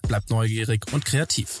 [0.00, 1.60] Bleibt neugierig und kreativ.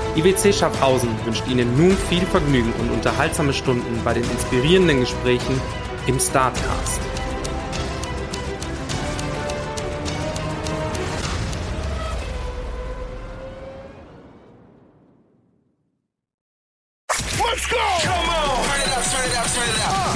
[0.15, 5.59] IWC Schaffhausen wünscht Ihnen nun viel Vergnügen und unterhaltsame Stunden bei den inspirierenden Gesprächen
[6.05, 6.99] im Startcast.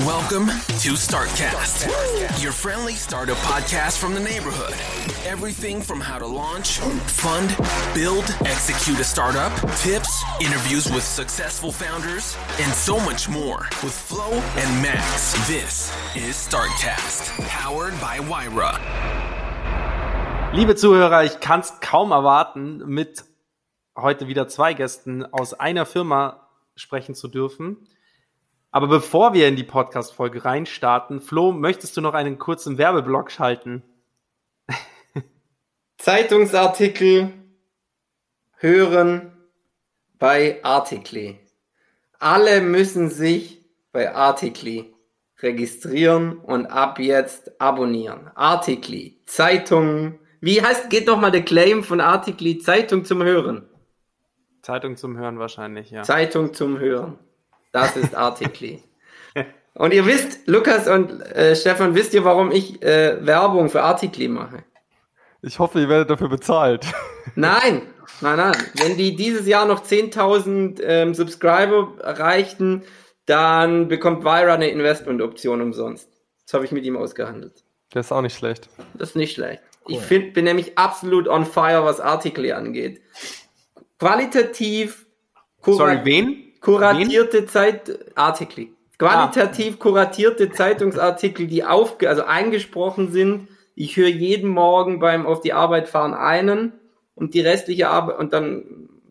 [0.06, 0.52] Welcome
[0.84, 1.55] to StartCast,
[2.66, 4.74] friendly startup podcast from the neighborhood.
[5.24, 7.56] Everything from how to launch, fund,
[7.94, 9.54] build, execute a startup,
[9.84, 15.34] tips, interviews with successful founders, and so much more with Flo and Max.
[15.48, 18.80] This is StartCast, powered by Wyra.
[20.52, 23.26] Liebe Zuhörer, ich kann es kaum erwarten, mit
[23.96, 27.78] heute wieder zwei Gästen aus einer Firma sprechen zu dürfen.
[28.76, 33.84] Aber bevor wir in die Podcast-Folge reinstarten, Flo, möchtest du noch einen kurzen Werbeblock schalten?
[35.98, 37.32] Zeitungsartikel
[38.58, 39.32] hören
[40.20, 41.40] bei Artikli.
[42.20, 44.94] Alle müssen sich bei Artikli
[45.40, 48.30] registrieren und ab jetzt abonnieren.
[48.36, 50.20] Artikli, Zeitung.
[50.42, 53.70] Wie heißt, geht doch mal der Claim von Artikli, Zeitung zum Hören.
[54.64, 56.04] Zeitung zum Hören wahrscheinlich, ja.
[56.04, 57.20] Zeitung zum Hören.
[57.76, 58.82] Das ist Artikli.
[59.74, 64.30] und ihr wisst, Lukas und äh, Stefan, wisst ihr, warum ich äh, Werbung für Artikli
[64.30, 64.64] mache?
[65.42, 66.86] Ich hoffe, ihr werdet dafür bezahlt.
[67.36, 67.82] Nein,
[68.22, 68.56] nein, nein.
[68.76, 72.84] Wenn die dieses Jahr noch 10.000 ähm, Subscriber erreichten,
[73.26, 76.08] dann bekommt Vira eine Investment-Option umsonst.
[76.46, 77.66] Das habe ich mit ihm ausgehandelt.
[77.90, 78.70] Das ist auch nicht schlecht.
[78.94, 79.64] Das ist nicht schlecht.
[79.86, 79.96] Cool.
[79.96, 83.02] Ich find, bin nämlich absolut on fire, was Artikel angeht.
[84.00, 85.06] Qualitativ
[85.74, 86.45] Sorry, wen?
[86.66, 87.48] Kuratierte wen?
[87.48, 88.68] Zeit Artikel.
[88.98, 89.78] Qualitativ ah.
[89.80, 93.48] kuratierte Zeitungsartikel, die auf, also eingesprochen sind.
[93.76, 96.74] Ich höre jeden Morgen beim auf die Arbeit fahren einen
[97.14, 98.64] und die restliche Arbeit und dann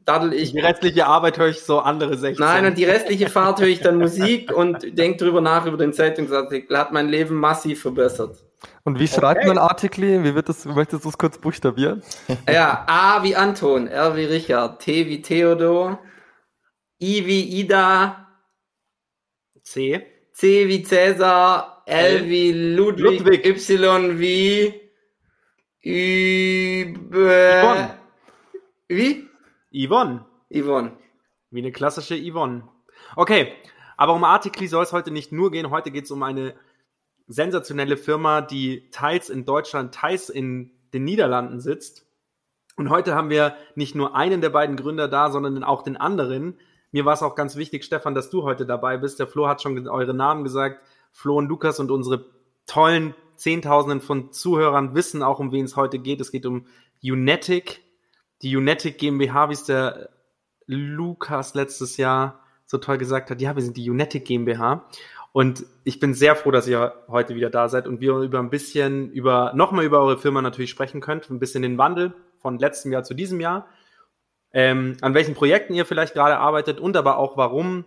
[0.04, 0.52] daddel ich.
[0.52, 2.44] Die restliche Arbeit höre ich so andere 16.
[2.44, 5.92] Nein, und die restliche Fahrt höre ich dann Musik und denke drüber nach über den
[5.92, 6.76] Zeitungsartikel.
[6.76, 8.42] Hat mein Leben massiv verbessert.
[8.84, 9.48] Und wie schreibt okay.
[9.48, 10.24] man Artikel?
[10.24, 12.02] Wie wird das, möchtest du es kurz buchstabieren?
[12.50, 15.98] Ja, A wie Anton, R wie Richard, T wie Theodor,
[17.04, 18.28] I wie Ida,
[19.62, 24.80] C, C wie Cäsar, L, L wie Ludwig, Ludwig, Y wie
[25.82, 27.98] Über.
[28.88, 29.28] Wie?
[29.70, 30.24] Yvonne.
[30.50, 30.96] Yvonne.
[31.50, 32.66] Wie eine klassische Yvonne.
[33.16, 33.52] Okay,
[33.98, 35.68] aber um Artikli soll es heute nicht nur gehen.
[35.68, 36.54] Heute geht es um eine
[37.26, 42.06] sensationelle Firma, die teils in Deutschland, teils in den Niederlanden sitzt.
[42.76, 46.58] Und heute haben wir nicht nur einen der beiden Gründer da, sondern auch den anderen.
[46.94, 49.18] Mir war es auch ganz wichtig, Stefan, dass du heute dabei bist.
[49.18, 50.80] Der Flo hat schon eure Namen gesagt.
[51.10, 52.24] Flo und Lukas und unsere
[52.68, 56.20] tollen Zehntausenden von Zuhörern wissen auch, um wen es heute geht.
[56.20, 56.66] Es geht um
[57.02, 57.82] Unetic
[58.42, 60.10] die Unetic GmbH, wie es der
[60.66, 64.88] Lukas letztes Jahr so toll gesagt hat, ja, wir sind die Unetic GmbH.
[65.32, 68.50] Und ich bin sehr froh, dass ihr heute wieder da seid und wir über ein
[68.50, 72.92] bisschen über, nochmal über eure Firma natürlich sprechen könnt, ein bisschen den Wandel von letztem
[72.92, 73.66] Jahr zu diesem Jahr,
[74.54, 77.84] ähm, an welchen Projekten ihr vielleicht gerade arbeitet und aber auch, warum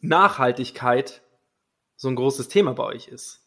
[0.00, 1.22] Nachhaltigkeit
[1.96, 3.40] so ein großes Thema bei euch ist.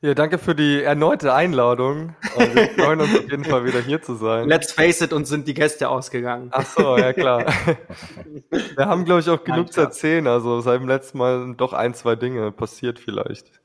[0.00, 2.14] Ja, danke für die erneute Einladung.
[2.36, 4.48] Also wir freuen uns auf jeden Fall wieder hier zu sein.
[4.48, 6.50] Let's face it, uns sind die Gäste ausgegangen.
[6.52, 7.46] Ach so, ja klar.
[8.50, 9.72] Wir haben, glaube ich, auch genug Alter.
[9.72, 10.26] zu erzählen.
[10.28, 13.60] Also seit dem letzten Mal doch ein, zwei Dinge passiert vielleicht.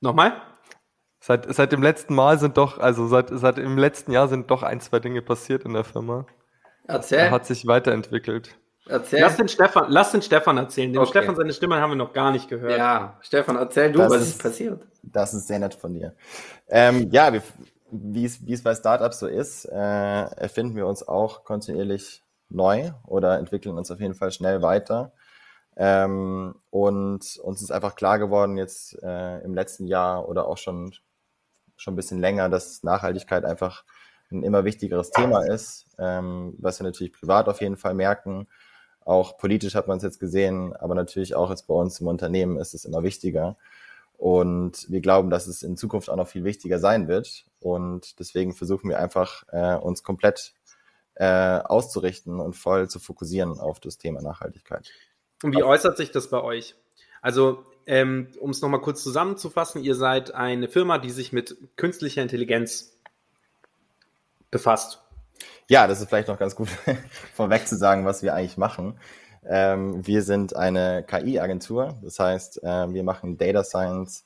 [0.00, 0.40] Nochmal?
[1.20, 4.62] Seit, seit dem letzten Mal sind doch, also seit, seit dem letzten Jahr sind doch
[4.62, 6.26] ein, zwei Dinge passiert in der Firma.
[6.86, 7.18] Erzähl.
[7.18, 8.56] Er hat sich weiterentwickelt.
[8.86, 9.20] Erzähl.
[9.20, 10.92] Lass den Stefan, lass den Stefan erzählen.
[10.92, 11.10] Den okay.
[11.10, 12.76] Stefan, seine Stimme haben wir noch gar nicht gehört.
[12.76, 14.86] Ja, Stefan, erzähl du, das was ist passiert.
[15.02, 16.14] Das ist sehr nett von dir.
[16.68, 17.32] Ähm, ja,
[17.90, 23.76] wie es bei Startups so ist, äh, erfinden wir uns auch kontinuierlich neu oder entwickeln
[23.76, 25.12] uns auf jeden Fall schnell weiter.
[25.76, 30.92] Ähm, und uns ist einfach klar geworden jetzt äh, im letzten Jahr oder auch schon,
[31.80, 33.84] schon ein bisschen länger, dass Nachhaltigkeit einfach
[34.30, 38.46] ein immer wichtigeres Thema ist, ähm, was wir natürlich privat auf jeden Fall merken,
[39.04, 42.58] auch politisch hat man es jetzt gesehen, aber natürlich auch jetzt bei uns im Unternehmen
[42.58, 43.56] ist es immer wichtiger.
[44.18, 47.46] Und wir glauben, dass es in Zukunft auch noch viel wichtiger sein wird.
[47.58, 50.52] Und deswegen versuchen wir einfach, äh, uns komplett
[51.14, 54.90] äh, auszurichten und voll zu fokussieren auf das Thema Nachhaltigkeit.
[55.42, 56.76] Und wie äußert sich das bei euch?
[57.22, 62.22] Also, ähm, um es nochmal kurz zusammenzufassen, ihr seid eine Firma, die sich mit künstlicher
[62.22, 62.96] Intelligenz
[64.50, 65.02] befasst.
[65.68, 66.68] Ja, das ist vielleicht noch ganz gut
[67.34, 68.98] vorweg zu sagen, was wir eigentlich machen.
[69.44, 74.24] Ähm, wir sind eine KI-Agentur, das heißt, äh, wir machen Data Science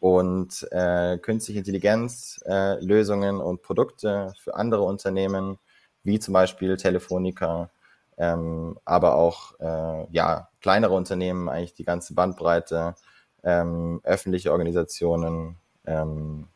[0.00, 5.58] und äh, künstliche Intelligenz äh, und Produkte für andere Unternehmen,
[6.02, 7.70] wie zum Beispiel Telefonica,
[8.16, 12.94] ähm, aber auch äh, ja kleinere Unternehmen, eigentlich die ganze Bandbreite,
[13.42, 15.56] ähm, öffentliche Organisationen,
[15.86, 16.48] ähm,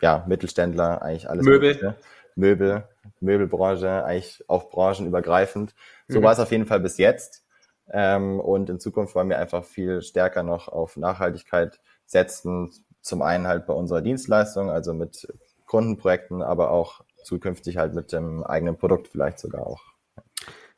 [0.00, 1.44] ja Mittelständler, eigentlich alles.
[1.44, 1.74] Möbel.
[1.74, 1.96] Mögliche.
[2.34, 2.84] Möbel,
[3.20, 5.74] Möbelbranche, eigentlich auch branchenübergreifend.
[6.08, 6.24] So mhm.
[6.24, 7.44] war es auf jeden Fall bis jetzt.
[7.90, 12.72] Ähm, und in Zukunft wollen wir einfach viel stärker noch auf Nachhaltigkeit setzen.
[13.00, 15.28] Zum einen halt bei unserer Dienstleistung, also mit
[15.66, 19.91] Kundenprojekten, aber auch zukünftig halt mit dem eigenen Produkt vielleicht sogar auch.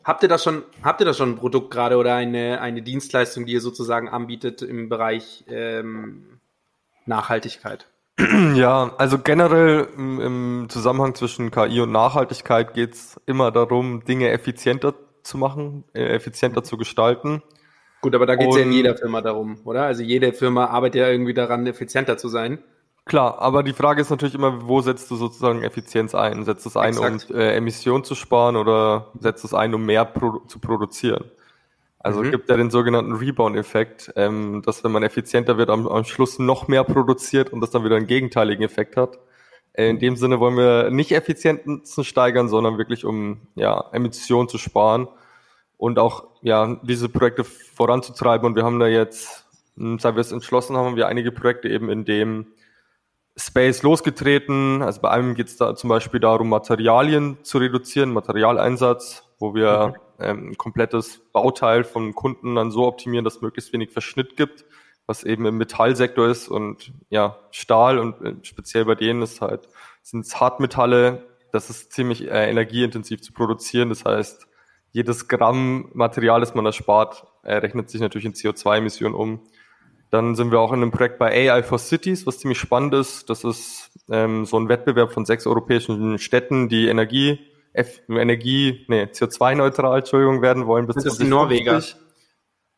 [0.05, 3.47] Habt ihr da schon, habt ihr da schon ein Produkt gerade oder eine, eine Dienstleistung,
[3.47, 6.41] die ihr sozusagen anbietet im Bereich ähm,
[7.07, 7.89] Nachhaltigkeit?
[8.55, 14.31] Ja, also generell im, im Zusammenhang zwischen KI und Nachhaltigkeit geht es immer darum, Dinge
[14.31, 14.95] effizienter
[15.25, 17.43] zu machen, äh, effizienter zu gestalten.
[18.03, 19.85] Gut, aber da geht es ja in jeder Firma darum, oder?
[19.85, 22.63] Also jede Firma arbeitet ja irgendwie daran, effizienter zu sein.
[23.07, 26.45] Klar, aber die Frage ist natürlich immer, wo setzt du sozusagen Effizienz ein?
[26.45, 27.31] Setzt du es ein, Exakt.
[27.31, 31.25] um äh, Emissionen zu sparen oder setzt du es ein, um mehr produ zu produzieren?
[31.99, 32.31] Also mhm.
[32.31, 36.67] gibt ja den sogenannten Rebound-Effekt, ähm, dass wenn man effizienter wird, am, am Schluss noch
[36.67, 39.19] mehr produziert und das dann wieder einen gegenteiligen Effekt hat.
[39.75, 44.57] Äh, in dem Sinne wollen wir nicht Effizienzen steigern, sondern wirklich um ja, Emissionen zu
[44.57, 45.09] sparen
[45.77, 48.47] und auch ja diese Projekte voranzutreiben.
[48.47, 49.45] Und wir haben da jetzt,
[49.77, 52.47] hm, seit wir es entschlossen haben, wir einige Projekte eben in dem
[53.37, 54.83] Space losgetreten.
[54.83, 59.95] Also bei einem geht es da zum Beispiel darum, Materialien zu reduzieren, Materialeinsatz, wo wir
[60.19, 60.25] mhm.
[60.25, 64.65] ähm, ein komplettes Bauteil vom Kunden dann so optimieren, dass es möglichst wenig Verschnitt gibt,
[65.07, 69.69] was eben im Metallsektor ist und ja, Stahl und äh, speziell bei denen ist halt,
[70.03, 73.89] sind es Hartmetalle, das ist ziemlich äh, energieintensiv zu produzieren.
[73.89, 74.49] Das heißt,
[74.91, 79.41] jedes Gramm Material, das man da spart, äh, rechnet sich natürlich in CO2-Emissionen um.
[80.11, 83.29] Dann sind wir auch in einem Projekt bei AI for Cities, was ziemlich spannend ist.
[83.31, 87.41] Das ist ähm, so ein Wettbewerb von sechs europäischen Städten, die Energie,
[87.73, 91.83] F Energie, nee, CO2-neutral, Entschuldigung, werden wollen bis Das sind Norweger.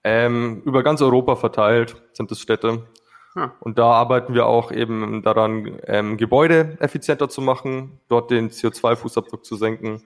[0.03, 2.87] Ähm, über ganz Europa verteilt sind es Städte.
[3.35, 3.51] Hm.
[3.61, 9.43] Und da arbeiten wir auch eben daran, ähm, Gebäude effizienter zu machen, dort den CO2-Fußabdruck
[9.43, 10.03] zu senken.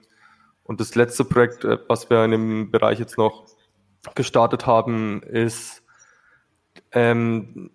[0.63, 3.45] Und das letzte Projekt, äh, was wir in dem Bereich jetzt noch
[4.15, 5.80] gestartet haben, ist
[6.91, 7.71] ähm,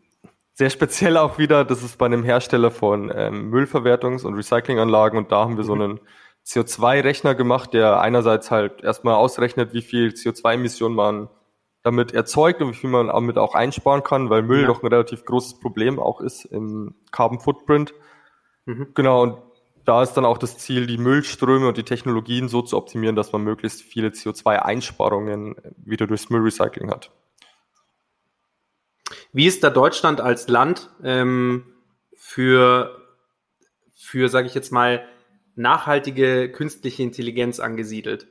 [0.54, 5.30] sehr speziell auch wieder, das ist bei einem Hersteller von ähm, Müllverwertungs- und Recyclinganlagen und
[5.30, 5.66] da haben wir mhm.
[5.66, 6.00] so einen
[6.46, 11.28] CO2-Rechner gemacht, der einerseits halt erstmal ausrechnet, wie viel CO2-Emissionen man
[11.82, 14.66] damit erzeugt und wie viel man damit auch einsparen kann, weil Müll ja.
[14.66, 17.94] doch ein relativ großes Problem auch ist im Carbon Footprint.
[18.64, 18.88] Mhm.
[18.94, 19.38] Genau, und
[19.84, 23.32] da ist dann auch das Ziel, die Müllströme und die Technologien so zu optimieren, dass
[23.32, 27.12] man möglichst viele CO2-Einsparungen wieder durchs Müllrecycling hat.
[29.32, 31.64] Wie ist da Deutschland als Land ähm,
[32.14, 33.02] für,
[33.94, 35.06] für sage ich jetzt mal,
[35.54, 38.28] nachhaltige künstliche Intelligenz angesiedelt?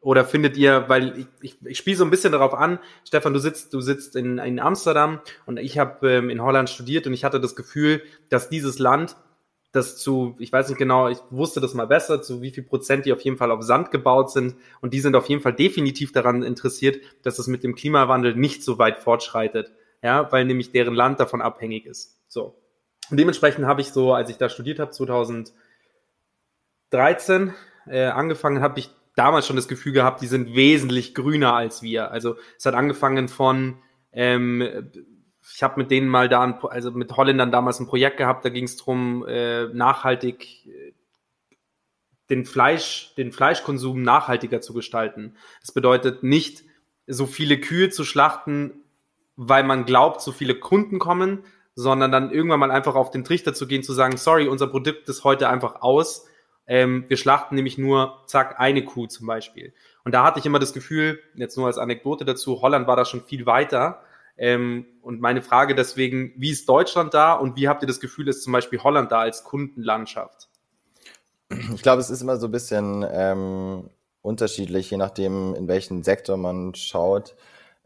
[0.00, 3.38] Oder findet ihr, weil ich, ich, ich spiele so ein bisschen darauf an, Stefan, du
[3.38, 7.22] sitzt, du sitzt in, in Amsterdam und ich habe ähm, in Holland studiert und ich
[7.22, 9.16] hatte das Gefühl, dass dieses Land
[9.72, 13.06] das zu, ich weiß nicht genau, ich wusste das mal besser, zu wie viel Prozent
[13.06, 14.54] die auf jeden Fall auf Sand gebaut sind.
[14.82, 18.62] Und die sind auf jeden Fall definitiv daran interessiert, dass es mit dem Klimawandel nicht
[18.62, 19.72] so weit fortschreitet.
[20.02, 22.20] Ja, weil nämlich deren Land davon abhängig ist.
[22.28, 22.58] So.
[23.10, 27.54] Und dementsprechend habe ich so, als ich da studiert habe, 2013
[27.86, 32.10] äh, angefangen, habe ich damals schon das Gefühl gehabt, die sind wesentlich grüner als wir.
[32.10, 33.78] Also es hat angefangen von
[34.12, 34.90] ähm,
[35.54, 38.48] ich habe mit denen mal da, ein, also mit Holländern damals ein Projekt gehabt, da
[38.48, 40.92] ging es darum, äh, nachhaltig äh,
[42.30, 45.36] den Fleisch, den Fleischkonsum nachhaltiger zu gestalten.
[45.60, 46.62] Das bedeutet nicht,
[47.06, 48.84] so viele Kühe zu schlachten,
[49.36, 51.44] weil man glaubt, so viele Kunden kommen,
[51.74, 55.08] sondern dann irgendwann mal einfach auf den Trichter zu gehen, zu sagen, sorry, unser Produkt
[55.08, 56.26] ist heute einfach aus.
[56.66, 59.74] Ähm, wir schlachten nämlich nur, zack, eine Kuh zum Beispiel.
[60.04, 63.04] Und da hatte ich immer das Gefühl, jetzt nur als Anekdote dazu, Holland war da
[63.04, 64.02] schon viel weiter
[64.36, 68.28] ähm, und meine Frage deswegen, wie ist Deutschland da und wie habt ihr das Gefühl,
[68.28, 70.48] ist zum Beispiel Holland da als Kundenlandschaft?
[71.74, 73.90] Ich glaube, es ist immer so ein bisschen ähm,
[74.22, 77.36] unterschiedlich, je nachdem, in welchen Sektor man schaut.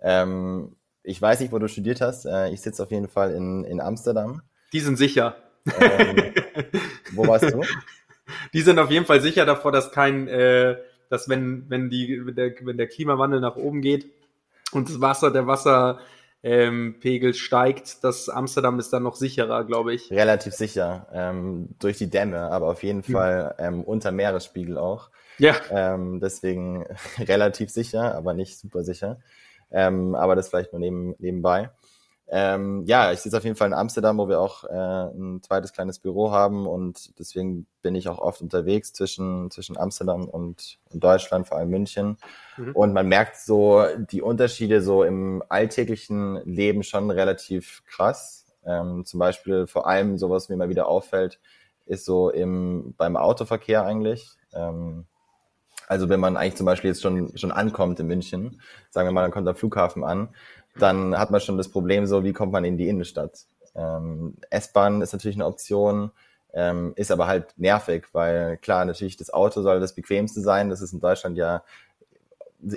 [0.00, 2.26] Ähm, ich weiß nicht, wo du studiert hast.
[2.26, 4.42] Äh, ich sitze auf jeden Fall in, in Amsterdam.
[4.72, 5.36] Die sind sicher.
[5.80, 6.32] Ähm,
[7.12, 7.62] wo warst du?
[8.52, 10.76] Die sind auf jeden Fall sicher davor, dass kein, äh,
[11.08, 14.10] dass wenn, wenn die, wenn der, wenn der Klimawandel nach oben geht
[14.72, 16.00] und das Wasser, der Wasser,
[16.43, 20.11] ähm, Pegel steigt, das Amsterdam ist dann noch sicherer, glaube ich.
[20.11, 23.12] Relativ sicher, ähm, durch die Dämme, aber auf jeden mhm.
[23.12, 25.11] Fall ähm, unter Meeresspiegel auch.
[25.38, 25.57] Ja.
[25.71, 26.85] Ähm, deswegen
[27.19, 29.19] relativ sicher, aber nicht super sicher.
[29.71, 31.71] Ähm, aber das vielleicht nur neben, nebenbei.
[32.28, 34.68] Ähm, ja, ich sitze auf jeden Fall in Amsterdam, wo wir auch äh,
[35.14, 40.28] ein zweites kleines Büro haben und deswegen bin ich auch oft unterwegs zwischen, zwischen Amsterdam
[40.28, 42.16] und, und Deutschland, vor allem München.
[42.56, 42.73] Mhm.
[42.73, 48.47] Und man merkt so die Unterschiede so im alltäglichen Leben schon relativ krass.
[48.64, 51.38] Ähm, zum Beispiel vor allem sowas, was mir mal wieder auffällt,
[51.87, 54.30] ist so im, beim Autoverkehr eigentlich.
[54.52, 55.06] Ähm,
[55.88, 59.23] also wenn man eigentlich zum Beispiel jetzt schon, schon ankommt in München, sagen wir mal,
[59.23, 60.30] dann kommt der Flughafen an,
[60.78, 63.47] dann hat man schon das Problem so, wie kommt man in die Innenstadt?
[63.75, 66.11] Ähm, S-Bahn ist natürlich eine Option,
[66.52, 70.71] ähm, ist aber halt nervig, weil klar, natürlich das Auto soll das bequemste sein.
[70.71, 71.62] Das ist in Deutschland ja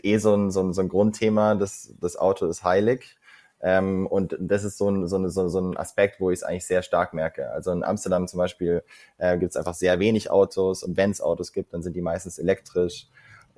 [0.03, 3.17] eh so ein, so ein, so ein Grundthema, das, das Auto ist heilig.
[3.61, 6.65] Ähm, und das ist so ein, so, ein, so ein Aspekt, wo ich es eigentlich
[6.65, 7.51] sehr stark merke.
[7.51, 8.83] Also in Amsterdam zum Beispiel
[9.17, 12.01] äh, gibt es einfach sehr wenig Autos und wenn es Autos gibt, dann sind die
[12.01, 13.07] meistens elektrisch.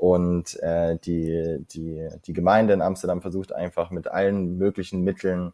[0.02, 5.54] Und äh, die, die, die Gemeinde in Amsterdam versucht einfach mit allen möglichen Mitteln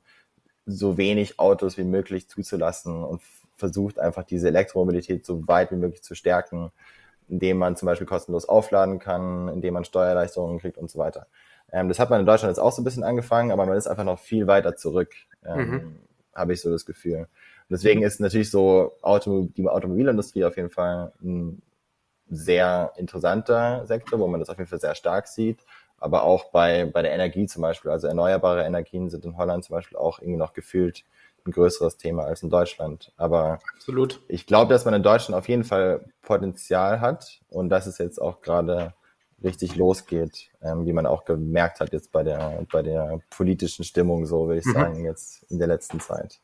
[0.66, 3.22] so wenig Autos wie möglich zuzulassen und
[3.58, 6.72] versucht einfach diese Elektromobilität so weit wie möglich zu stärken,
[7.28, 11.28] indem man zum Beispiel kostenlos aufladen kann, indem man Steuerleistungen kriegt und so weiter.
[11.74, 13.88] Ähm, das hat man in Deutschland jetzt auch so ein bisschen angefangen, aber man ist
[13.88, 15.14] einfach noch viel weiter zurück,
[15.44, 15.96] ähm, mhm.
[16.34, 17.20] habe ich so das Gefühl.
[17.20, 17.28] Und
[17.70, 21.62] deswegen ist natürlich so Auto, die Automobilindustrie auf jeden Fall ein
[22.30, 25.60] sehr interessanter Sektor, wo man das auf jeden Fall sehr stark sieht.
[26.00, 29.76] Aber auch bei, bei der Energie zum Beispiel, also erneuerbare Energien sind in Holland zum
[29.76, 31.04] Beispiel auch irgendwie noch gefühlt
[31.46, 33.12] ein größeres Thema als in Deutschland.
[33.18, 34.22] Aber Absolut.
[34.28, 38.22] ich glaube, dass man in Deutschland auf jeden Fall Potenzial hat und dass es jetzt
[38.22, 38.94] auch gerade
[39.44, 44.26] richtig losgeht, ähm, wie man auch gemerkt hat jetzt bei der, bei der politischen Stimmung,
[44.26, 44.74] so würde ich mhm.
[44.74, 46.40] sagen, jetzt in der letzten Zeit.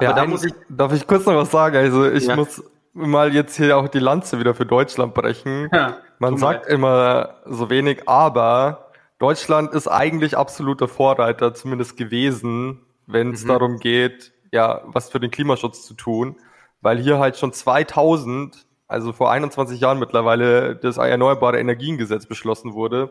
[0.00, 1.76] Ja, Aber da muss ich, darf ich kurz noch was sagen?
[1.76, 2.36] Also ich ja.
[2.36, 2.62] muss
[2.92, 5.68] mal jetzt hier auch die Lanze wieder für Deutschland brechen.
[5.72, 13.32] Ja, man sagt immer so wenig, aber Deutschland ist eigentlich absoluter Vorreiter zumindest gewesen, wenn
[13.32, 13.48] es mhm.
[13.48, 16.36] darum geht, ja, was für den Klimaschutz zu tun,
[16.80, 23.10] weil hier halt schon 2000 also vor 21 Jahren mittlerweile, das Erneuerbare Energiengesetz beschlossen wurde,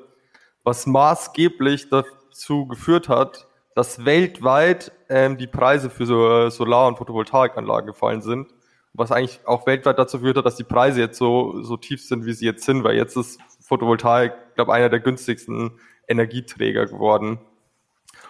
[0.64, 7.88] was maßgeblich dazu geführt hat, dass weltweit ähm, die Preise für so Solar- und Photovoltaikanlagen
[7.88, 8.54] gefallen sind,
[8.94, 12.26] was eigentlich auch weltweit dazu geführt hat, dass die Preise jetzt so, so tief sind,
[12.26, 17.40] wie sie jetzt sind, weil jetzt ist Photovoltaik, glaube einer der günstigsten Energieträger geworden.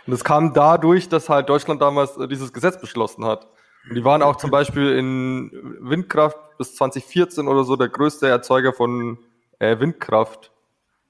[0.06, 3.48] Und es kam dadurch, dass halt Deutschland damals dieses Gesetz beschlossen hat.
[3.90, 8.74] Und die waren auch zum Beispiel in Windkraft bis 2014 oder so der größte Erzeuger
[8.74, 9.18] von
[9.60, 10.52] äh, Windkraft.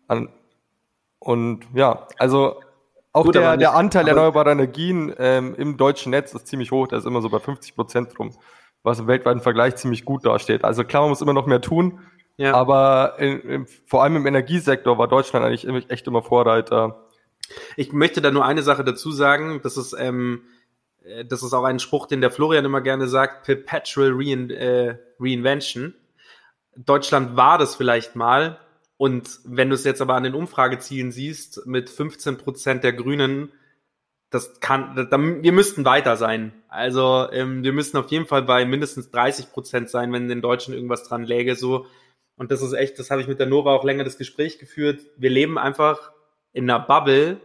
[0.08, 0.30] An,
[1.20, 2.62] und ja, also
[3.14, 6.88] auch Gut, der, nicht, der Anteil erneuerbarer Energien ähm, im deutschen Netz ist ziemlich hoch,
[6.88, 8.34] der ist immer so bei 50 Prozent rum,
[8.84, 10.64] was im weltweiten Vergleich ziemlich gut dasteht.
[10.64, 12.00] Also klar, man muss immer noch mehr tun,
[12.38, 12.54] ja.
[12.54, 17.08] aber in, in, vor allem im Energiesektor war Deutschland eigentlich echt immer Vorreiter.
[17.76, 20.44] Ich möchte da nur eine Sache dazu sagen, das ist ähm,
[21.04, 24.98] äh, das ist auch ein Spruch, den der Florian immer gerne sagt, Perpetual Rein äh,
[25.20, 25.94] Reinvention.
[26.76, 28.60] Deutschland war das vielleicht mal.
[28.98, 33.52] Und wenn du es jetzt aber an den Umfragezielen siehst, mit 15 Prozent der Grünen,
[34.32, 36.54] das kann, da, wir müssten weiter sein.
[36.68, 40.74] Also ähm, wir müssten auf jeden Fall bei mindestens 30 Prozent sein, wenn den Deutschen
[40.74, 41.56] irgendwas dran läge.
[41.56, 41.86] So
[42.36, 45.02] und das ist echt, das habe ich mit der Nora auch länger das Gespräch geführt.
[45.18, 46.12] Wir leben einfach
[46.54, 47.40] in einer Bubble,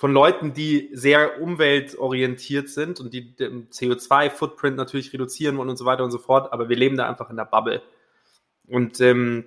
[0.00, 5.84] von Leuten, die sehr umweltorientiert sind und die den CO2-Footprint natürlich reduzieren wollen und so
[5.84, 7.82] weiter und so fort, aber wir leben da einfach in der Bubble.
[8.66, 9.44] Und ähm,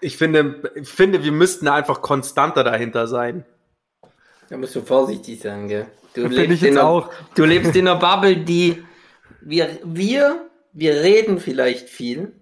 [0.00, 3.44] ich finde, ich finde, wir müssten einfach konstanter dahinter sein.
[4.48, 5.86] Da musst du vorsichtig sein, gell?
[6.14, 8.82] Du lebst, in einer, du lebst in einer Bubble, die
[9.40, 12.32] wir, wir, wir reden vielleicht viel,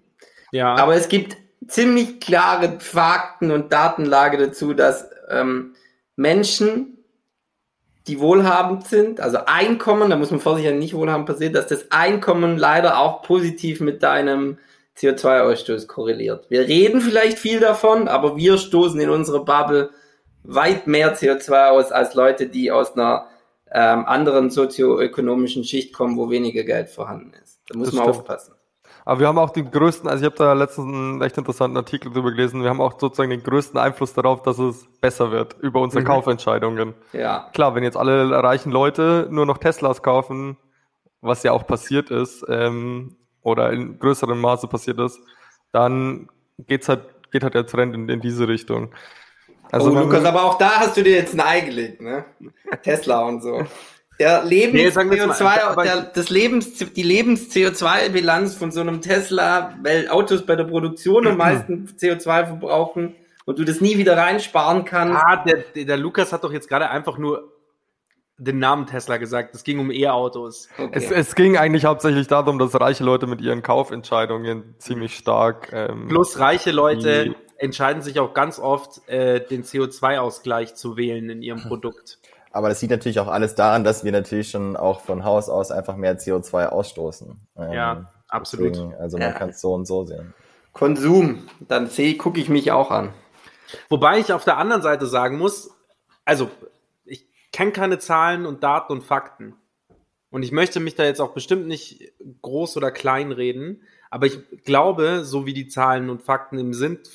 [0.51, 0.75] ja.
[0.75, 5.75] aber es gibt ziemlich klare Fakten und Datenlage dazu, dass ähm,
[6.15, 6.95] Menschen
[8.07, 12.57] die wohlhabend sind, also Einkommen, da muss man vorsichtig nicht wohlhabend passieren, dass das Einkommen
[12.57, 14.59] leider auch positiv mit deinem
[14.97, 16.45] CO2-Ausstoß korreliert.
[16.49, 19.89] Wir reden vielleicht viel davon, aber wir stoßen in unsere Bubble
[20.47, 23.27] weit mehr CO2 aus als Leute, die aus einer
[23.71, 27.59] ähm, anderen sozioökonomischen Schicht kommen, wo weniger Geld vorhanden ist.
[27.67, 28.19] Da muss das man stimmt.
[28.19, 28.55] aufpassen.
[29.07, 32.11] Aber wir haben auch den größten, also ich habe da letztens einen echt interessanten Artikel
[32.11, 35.79] drüber gelesen, wir haben auch sozusagen den größten Einfluss darauf, dass es besser wird über
[35.79, 36.07] unsere mhm.
[36.07, 36.95] Kaufentscheidungen.
[37.13, 37.49] Ja.
[37.53, 40.57] Klar, wenn jetzt alle reichen Leute nur noch Teslas kaufen,
[41.21, 45.19] was ja auch passiert ist, ähm, oder in größerem Maße passiert ist,
[45.71, 46.27] dann
[46.57, 48.91] geht's halt, geht halt der Trend in, in diese Richtung.
[49.71, 52.25] Also oh, Lukas, aber auch da hast du dir jetzt ein Ei gelegt, ne?
[52.83, 53.65] Tesla und so.
[54.19, 60.45] Der Lebens nee, CO2, der, das Lebens, die Lebens-CO2-Bilanz von so einem Tesla, weil Autos
[60.45, 65.21] bei der Produktion am meisten CO2 verbrauchen und du das nie wieder reinsparen kannst.
[65.21, 67.51] Ah, der, der Lukas hat doch jetzt gerade einfach nur
[68.37, 69.55] den Namen Tesla gesagt.
[69.55, 70.67] Es ging um E-Autos.
[70.77, 70.89] Okay.
[70.93, 75.71] Es, es ging eigentlich hauptsächlich darum, dass reiche Leute mit ihren Kaufentscheidungen ziemlich stark.
[75.71, 81.41] Ähm, Plus reiche Leute entscheiden sich auch ganz oft, äh, den CO2-Ausgleich zu wählen in
[81.41, 82.19] ihrem Produkt.
[82.51, 85.71] Aber das liegt natürlich auch alles daran, dass wir natürlich schon auch von Haus aus
[85.71, 87.37] einfach mehr CO2 ausstoßen.
[87.57, 88.75] Ähm, ja, absolut.
[88.75, 89.33] Deswegen, also man ja.
[89.33, 90.33] kann es so und so sehen.
[90.71, 93.13] Konsum, dann sehe, gucke ich mich auch an.
[93.89, 95.71] Wobei ich auf der anderen Seite sagen muss,
[96.23, 96.49] also
[97.03, 99.55] ich kenne keine Zahlen und Daten und Fakten.
[100.29, 104.39] Und ich möchte mich da jetzt auch bestimmt nicht groß oder klein reden, aber ich
[104.63, 107.09] glaube, so wie die Zahlen und Fakten im sind,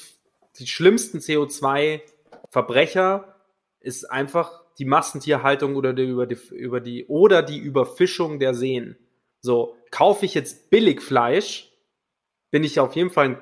[0.58, 3.36] die schlimmsten CO2-Verbrecher
[3.80, 8.96] ist einfach die Massentierhaltung oder die, über, die, über die oder die Überfischung der Seen.
[9.40, 11.72] So, kaufe ich jetzt Billigfleisch,
[12.50, 13.40] bin ich auf jeden Fall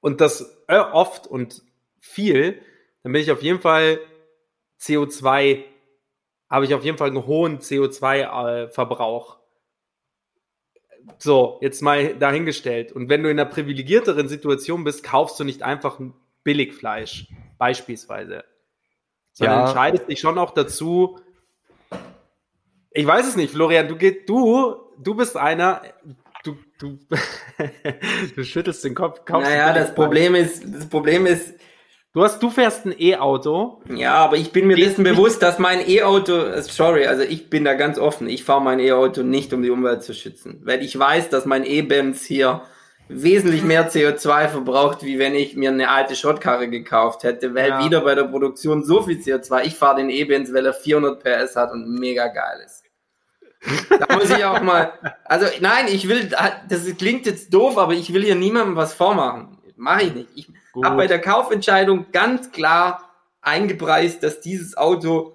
[0.00, 1.62] und das äh, oft und
[1.98, 2.60] viel,
[3.02, 3.98] dann bin ich auf jeden Fall
[4.80, 5.64] CO2,
[6.48, 9.37] habe ich auf jeden Fall einen hohen CO2-Verbrauch.
[11.18, 12.92] So, jetzt mal dahingestellt.
[12.92, 16.12] Und wenn du in einer privilegierteren Situation bist, kaufst du nicht einfach ein
[16.44, 18.44] Billigfleisch, beispielsweise
[19.38, 19.64] sondern ja.
[19.66, 21.20] entscheidest dich schon auch dazu.
[22.90, 25.82] Ich weiß es nicht, Florian, du geht, du, du bist einer,
[26.42, 26.98] du, du,
[28.34, 29.20] du schüttelst den Kopf.
[29.28, 31.54] Naja, das Problem ist, das Problem ist,
[32.18, 33.80] Du hast, du fährst ein E-Auto.
[33.94, 37.64] Ja, aber ich bin mir dessen bewusst, dass mein E-Auto, äh, sorry, also ich bin
[37.64, 38.28] da ganz offen.
[38.28, 41.64] Ich fahre mein E-Auto nicht, um die Umwelt zu schützen, weil ich weiß, dass mein
[41.64, 42.62] E-Benz hier
[43.08, 47.84] wesentlich mehr CO2 verbraucht, wie wenn ich mir eine alte Schrottkarre gekauft hätte, weil ja.
[47.84, 49.62] wieder bei der Produktion so viel CO2.
[49.66, 52.82] Ich fahre den E-Benz, weil er 400 PS hat und mega geil ist.
[53.90, 54.92] da muss ich auch mal,
[55.24, 56.28] also nein, ich will,
[56.68, 59.56] das klingt jetzt doof, aber ich will hier niemandem was vormachen.
[59.76, 60.28] Mache ich nicht.
[60.34, 60.48] Ich
[60.84, 63.08] habe bei der Kaufentscheidung ganz klar
[63.40, 65.32] eingepreist, dass dieses Auto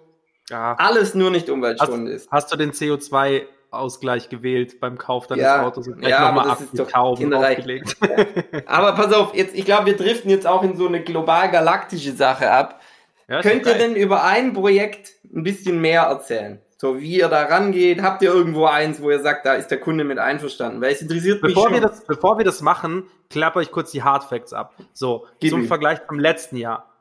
[0.49, 0.75] ja.
[0.77, 2.31] alles nur nicht umweltschonend hast, ist.
[2.31, 6.93] Hast du den CO2 Ausgleich gewählt beim Kauf deines ja, Autos und ja, ist doch
[6.93, 7.97] aufgelegt.
[8.67, 12.11] aber pass auf, jetzt, ich glaube, wir driften jetzt auch in so eine global galaktische
[12.11, 12.79] Sache ab.
[13.27, 16.61] Ja, Könnt ihr denn über ein Projekt ein bisschen mehr erzählen?
[16.83, 19.79] So wie ihr da rangeht, habt ihr irgendwo eins, wo ihr sagt, da ist der
[19.79, 20.81] Kunde mit einverstanden?
[20.81, 21.81] Weil es interessiert bevor mich schon.
[21.81, 24.75] Wir das, bevor wir das machen, klapper ich kurz die Hard Facts ab.
[24.91, 25.67] So, Gib zum ihm.
[25.67, 26.93] Vergleich zum letzten Jahr.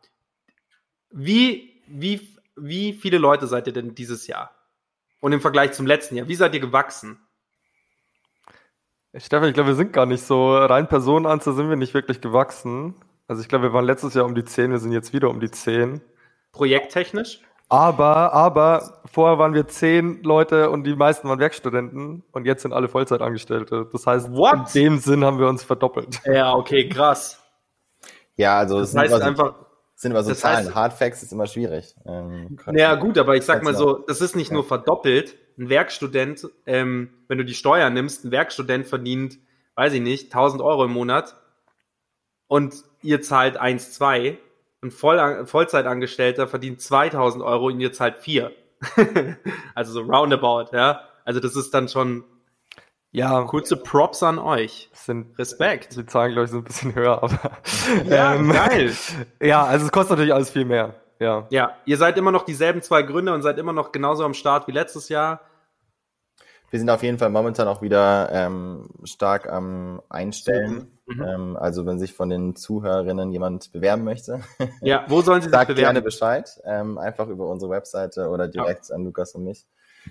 [1.11, 2.21] Wie, wie,
[2.55, 4.53] wie viele Leute seid ihr denn dieses Jahr?
[5.19, 7.19] Und im Vergleich zum letzten Jahr, wie seid ihr gewachsen?
[9.17, 12.95] Stefan, ich glaube, wir sind gar nicht so, rein Personenanzahl sind wir nicht wirklich gewachsen.
[13.27, 15.41] Also ich glaube, wir waren letztes Jahr um die 10, wir sind jetzt wieder um
[15.41, 16.01] die 10.
[16.53, 17.41] Projekttechnisch?
[17.69, 22.73] Aber, aber, vorher waren wir 10 Leute und die meisten waren Werkstudenten und jetzt sind
[22.73, 23.89] alle Vollzeitangestellte.
[23.91, 24.75] Das heißt, What?
[24.75, 26.21] in dem Sinn haben wir uns verdoppelt.
[26.27, 27.43] Ja, okay, krass.
[28.37, 29.55] Ja, also das heißt einfach,
[30.03, 30.67] sind immer so das Zahlen.
[30.67, 31.95] Heißt, Hardfacts ist immer schwierig.
[32.05, 34.55] Ähm, ja, gut, aber ich sag mal so, das ist nicht ja.
[34.55, 35.37] nur verdoppelt.
[35.59, 39.39] Ein Werkstudent, ähm, wenn du die Steuern nimmst, ein Werkstudent verdient,
[39.77, 41.37] weiß ich nicht, 1000 Euro im Monat
[42.49, 44.39] und ihr zahlt 1, 2.
[44.83, 48.51] Ein Voll Vollzeitangestellter verdient 2000 Euro und ihr zahlt 4.
[49.75, 51.03] also so roundabout, ja.
[51.25, 52.25] Also das ist dann schon
[53.15, 54.89] ja, kurze Props an euch.
[54.95, 55.97] Sind, Respekt.
[55.97, 57.39] Die Zahlen, glaube ich, sind ein bisschen höher, aber.
[58.07, 58.93] Ja, ähm, geil.
[59.41, 60.95] Ja, also es kostet natürlich alles viel mehr.
[61.21, 61.47] Ja.
[61.51, 64.67] Ja, ihr seid immer noch dieselben zwei Gründer und seid immer noch genauso am Start
[64.67, 65.41] wie letztes Jahr.
[66.73, 70.91] Wir sind auf jeden Fall momentan auch wieder ähm, stark am Einstellen.
[71.05, 71.23] Mhm.
[71.23, 74.41] Ähm, also wenn sich von den Zuhörerinnen jemand bewerben möchte,
[74.81, 75.77] ja, wo sollen sie sich bewerben?
[75.77, 76.49] gerne Bescheid.
[76.65, 78.95] Ähm, einfach über unsere Webseite oder direkt ja.
[78.95, 79.67] an Lukas und mich.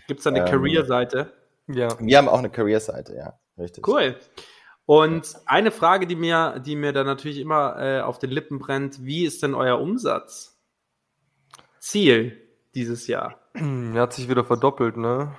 [0.07, 1.33] Gibt es da eine ähm, Career-Seite?
[1.65, 1.87] Ja.
[1.99, 3.87] Wir haben auch eine Career-Seite, ja, richtig.
[3.87, 4.15] Cool.
[4.85, 9.03] Und eine Frage, die mir, die mir da natürlich immer äh, auf den Lippen brennt,
[9.03, 10.61] wie ist denn euer Umsatz?
[11.79, 12.37] Ziel
[12.75, 13.39] dieses Jahr?
[13.55, 15.31] Er hat sich wieder verdoppelt, ne?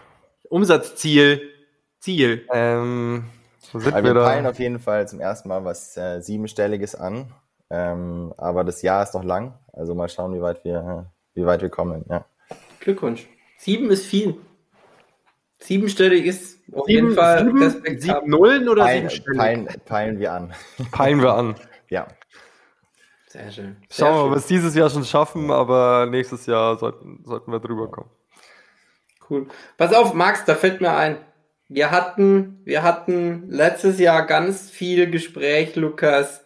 [0.53, 1.51] Umsatzziel,
[1.99, 2.47] Ziel.
[2.53, 3.25] Ähm,
[3.73, 7.33] wo sind wir, wir peilen auf jeden Fall zum ersten Mal was äh, Siebenstelliges an.
[7.71, 9.59] Ähm, aber das Jahr ist noch lang.
[9.73, 12.05] Also mal schauen, wie weit wir, wie weit wir kommen.
[12.11, 12.27] Ja.
[12.81, 13.27] Glückwunsch.
[13.57, 14.37] Sieben ist viel.
[15.59, 19.39] Siebenstellig ist auf sieben, jeden Fall sieben, sieben Nullen oder Pein, siebenstellig?
[19.39, 20.53] Peilen, peilen wir an.
[20.93, 21.55] Peilen wir an.
[21.89, 22.09] ja.
[23.29, 23.77] Sehr schön.
[23.89, 27.51] Sehr Schauen wir, ob wir es dieses Jahr schon schaffen, aber nächstes Jahr sollten, sollten
[27.51, 28.11] wir drüber kommen.
[29.33, 29.47] Cool.
[29.79, 31.17] Pass auf, Max, da fällt mir ein.
[31.67, 36.45] Wir hatten, wir hatten letztes Jahr ganz viel Gespräch, Lukas,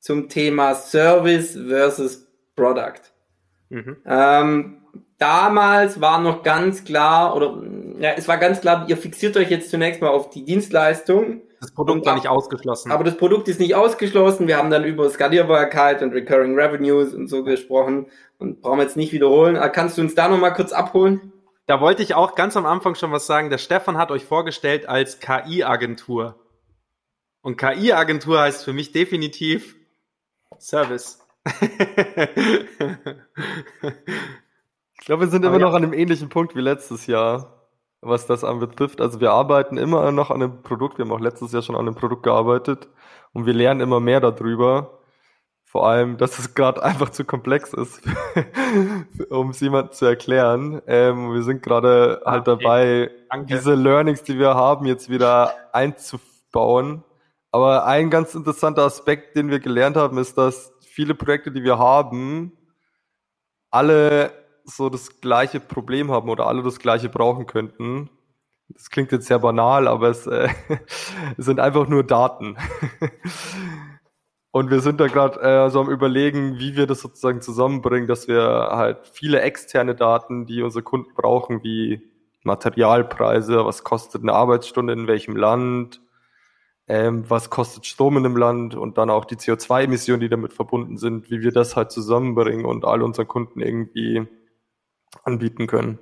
[0.00, 3.02] zum Thema Service versus Product.
[3.68, 3.96] Mhm.
[4.06, 4.82] Ähm,
[5.18, 7.62] damals war noch ganz klar, oder
[7.98, 11.42] ja, es war ganz klar, ihr fixiert euch jetzt zunächst mal auf die Dienstleistung.
[11.60, 12.90] Das Produkt war nicht ausgeschlossen.
[12.90, 14.46] Aber das Produkt ist nicht ausgeschlossen.
[14.46, 18.06] Wir haben dann über Skalierbarkeit und Recurring Revenues und so gesprochen
[18.38, 19.56] und brauchen wir jetzt nicht wiederholen.
[19.56, 21.33] Aber kannst du uns da nochmal kurz abholen?
[21.66, 23.50] Da wollte ich auch ganz am Anfang schon was sagen.
[23.50, 26.38] Der Stefan hat euch vorgestellt als KI-Agentur.
[27.40, 29.76] Und KI-Agentur heißt für mich definitiv
[30.58, 31.20] Service.
[35.04, 35.66] Ich glaube, wir sind immer ja.
[35.66, 37.68] noch an einem ähnlichen Punkt wie letztes Jahr,
[38.00, 39.02] was das anbetrifft.
[39.02, 40.96] Also wir arbeiten immer noch an einem Produkt.
[40.96, 42.88] Wir haben auch letztes Jahr schon an einem Produkt gearbeitet
[43.34, 45.02] und wir lernen immer mehr darüber.
[45.74, 48.00] Vor allem, dass es gerade einfach zu komplex ist,
[49.28, 50.80] um es jemandem zu erklären.
[50.86, 52.62] Ähm, wir sind gerade halt okay.
[52.62, 53.56] dabei, Danke.
[53.56, 57.02] diese Learnings, die wir haben, jetzt wieder einzubauen.
[57.50, 61.76] Aber ein ganz interessanter Aspekt, den wir gelernt haben, ist, dass viele Projekte, die wir
[61.76, 62.52] haben,
[63.72, 64.30] alle
[64.62, 68.10] so das gleiche Problem haben oder alle das gleiche brauchen könnten.
[68.68, 70.50] Das klingt jetzt sehr banal, aber es, äh,
[71.36, 72.56] es sind einfach nur Daten.
[74.54, 78.28] Und wir sind da gerade äh, so am überlegen, wie wir das sozusagen zusammenbringen, dass
[78.28, 82.08] wir halt viele externe Daten, die unsere Kunden brauchen, wie
[82.44, 86.00] Materialpreise, was kostet eine Arbeitsstunde in welchem Land,
[86.86, 90.98] ähm, was kostet Strom in einem Land und dann auch die CO2-Emissionen, die damit verbunden
[90.98, 94.24] sind, wie wir das halt zusammenbringen und all unseren Kunden irgendwie
[95.24, 95.98] anbieten können.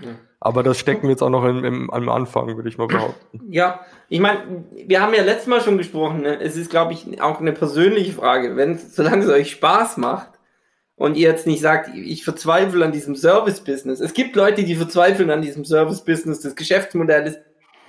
[0.00, 0.10] Ja.
[0.40, 3.40] Aber das stecken wir jetzt auch noch im, im, am Anfang, würde ich mal behaupten.
[3.50, 6.38] Ja, ich meine, wir haben ja letztes Mal schon gesprochen, ne?
[6.40, 8.56] es ist, glaube ich, auch eine persönliche Frage.
[8.56, 10.34] Wenn, solange es euch Spaß macht,
[10.96, 14.00] und ihr jetzt nicht sagt, ich verzweifle an diesem Service-Business.
[14.00, 16.40] Es gibt Leute, die verzweifeln an diesem Service-Business.
[16.40, 17.40] Das Geschäftsmodell ist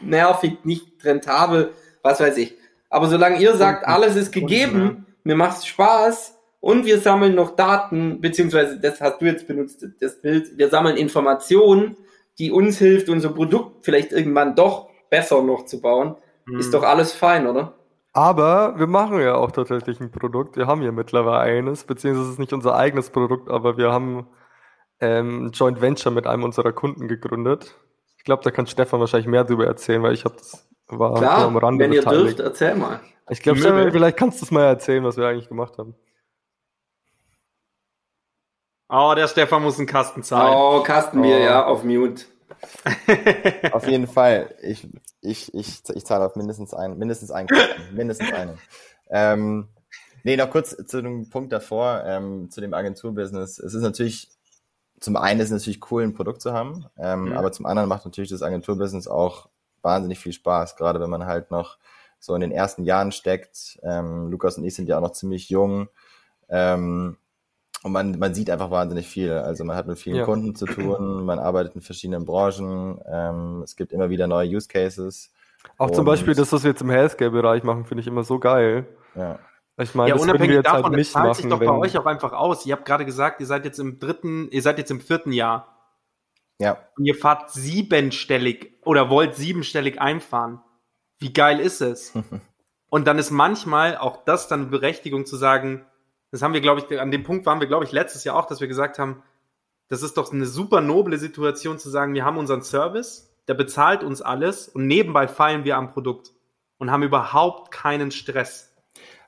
[0.01, 2.55] nervig, nicht rentabel, was weiß ich.
[2.89, 6.34] Aber solange ihr sagt, alles ist gegeben, mir macht's Spaß
[6.65, 10.97] und wir sammeln noch Daten, beziehungsweise das hast du jetzt benutzt, das Bild, wir sammeln
[10.97, 11.95] Informationen,
[12.39, 16.15] die uns hilft, unser Produkt vielleicht irgendwann doch besser noch zu bauen,
[16.47, 16.57] hm.
[16.57, 17.75] ist doch alles fein, oder?
[18.13, 20.57] Aber wir machen ja auch tatsächlich ein Produkt.
[20.57, 24.25] Wir haben hier mittlerweile eines, beziehungsweise es ist nicht unser eigenes Produkt, aber wir haben
[25.01, 27.75] ähm, ein Joint Venture mit einem unserer Kunden gegründet.
[28.17, 31.45] Ich glaube, da kann Stefan wahrscheinlich mehr darüber erzählen, weil ich habe das war Klar,
[31.45, 32.39] am Rande wenn ihr beteiligt.
[32.39, 33.01] dürft, erzähl mal.
[33.29, 33.59] Ich glaube,
[33.91, 35.93] vielleicht kannst du es mal erzählen, was wir eigentlich gemacht haben.
[38.89, 40.53] Oh, der Stefan muss einen Kasten zahlen.
[40.55, 41.43] Oh, Kastenbier, oh.
[41.43, 42.25] ja, auf Mute.
[43.71, 44.53] auf jeden Fall.
[44.61, 44.87] Ich,
[45.21, 48.57] ich, ich, ich zahle auf mindestens einen, mindestens einen Kasten, mindestens einen.
[49.09, 49.67] Ähm,
[50.23, 53.59] nee, noch kurz zu dem Punkt davor, ähm, zu dem Agenturbusiness.
[53.59, 54.29] Es ist natürlich,
[54.99, 57.33] zum einen ist es natürlich cool, ein Produkt zu haben, ähm, mhm.
[57.33, 59.49] aber zum anderen macht natürlich das Agenturbusiness auch
[59.81, 61.77] wahnsinnig viel Spaß, gerade wenn man halt noch
[62.19, 63.79] so in den ersten Jahren steckt.
[63.83, 65.89] Ähm, Lukas und ich sind ja auch noch ziemlich jung.
[66.49, 67.17] Ähm,
[67.85, 69.31] und man, man sieht einfach wahnsinnig viel.
[69.31, 70.25] Also man hat mit vielen ja.
[70.25, 74.67] Kunden zu tun, man arbeitet in verschiedenen Branchen, ähm, es gibt immer wieder neue Use
[74.67, 75.31] Cases.
[75.77, 78.87] Auch zum Beispiel das, was wir jetzt im Healthcare-Bereich machen, finde ich immer so geil.
[79.13, 79.37] Ja.
[79.77, 81.69] Ich meine, ja, das unabhängig wir jetzt davon, halt nicht zahlt machen, sich doch bei
[81.69, 82.65] euch auch einfach aus.
[82.65, 85.77] Ihr habt gerade gesagt, ihr seid jetzt im dritten, ihr seid jetzt im vierten Jahr.
[86.59, 86.79] Ja.
[86.97, 90.59] Und ihr fahrt siebenstellig oder wollt siebenstellig einfahren.
[91.19, 92.13] Wie geil ist es?
[92.89, 95.85] und dann ist manchmal auch das dann Berechtigung zu sagen,
[96.35, 98.45] das haben wir, glaube ich, an dem Punkt waren wir, glaube ich, letztes Jahr auch,
[98.45, 99.23] dass wir gesagt haben,
[99.87, 104.03] das ist doch eine super noble Situation zu sagen, wir haben unseren Service, der bezahlt
[104.03, 106.33] uns alles und nebenbei feilen wir am Produkt
[106.77, 108.75] und haben überhaupt keinen Stress.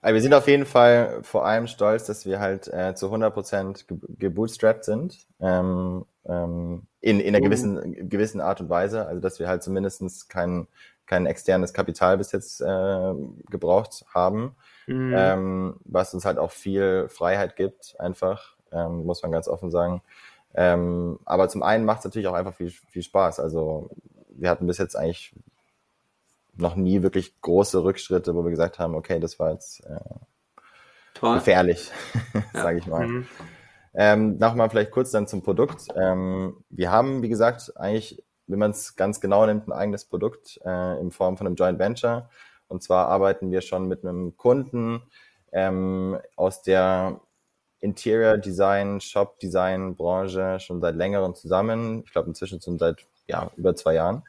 [0.02, 3.88] Also wir sind auf jeden Fall vor allem stolz, dass wir halt äh, zu 100%
[3.88, 7.46] ge gebootstrapped sind, ähm, ähm, in, in einer uh.
[7.46, 10.68] gewissen, gewissen Art und Weise, also dass wir halt zumindest kein,
[11.06, 13.14] kein externes Kapital bis jetzt äh,
[13.50, 15.14] gebraucht haben mhm.
[15.16, 20.02] ähm, was uns halt auch viel Freiheit gibt, einfach, ähm, muss man ganz offen sagen.
[20.56, 23.40] Ähm, aber zum einen macht es natürlich auch einfach viel, viel Spaß.
[23.40, 23.90] Also
[24.30, 25.34] wir hatten bis jetzt eigentlich
[26.56, 30.00] noch nie wirklich große Rückschritte, wo wir gesagt haben, okay, das war jetzt äh,
[31.22, 31.92] gefährlich,
[32.34, 32.44] ja.
[32.62, 33.08] sage ich mal.
[33.08, 33.28] Mhm.
[33.94, 35.88] Ähm, Nochmal vielleicht kurz dann zum Produkt.
[35.96, 40.60] Ähm, wir haben, wie gesagt, eigentlich, wenn man es ganz genau nimmt, ein eigenes Produkt
[40.66, 42.30] äh, in Form von einem Joint Venture.
[42.68, 45.02] Und zwar arbeiten wir schon mit einem Kunden
[45.52, 47.22] ähm, aus der
[47.80, 52.04] Interior Design, Shop Design Branche schon seit längerem zusammen.
[52.06, 54.24] Ich glaube inzwischen schon seit ja, über zwei Jahren.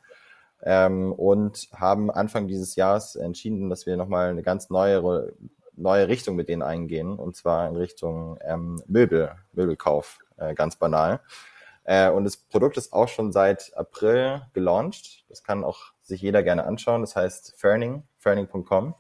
[0.63, 5.33] Ähm, und haben Anfang dieses Jahres entschieden, dass wir nochmal eine ganz neue,
[5.75, 7.19] neue Richtung mit denen eingehen.
[7.19, 11.21] Und zwar in Richtung ähm, Möbel, Möbelkauf, äh, ganz banal.
[11.85, 15.25] Äh, und das Produkt ist auch schon seit April gelauncht.
[15.29, 17.01] Das kann auch sich jeder gerne anschauen.
[17.03, 18.95] Das heißt Ferning, ferning.com.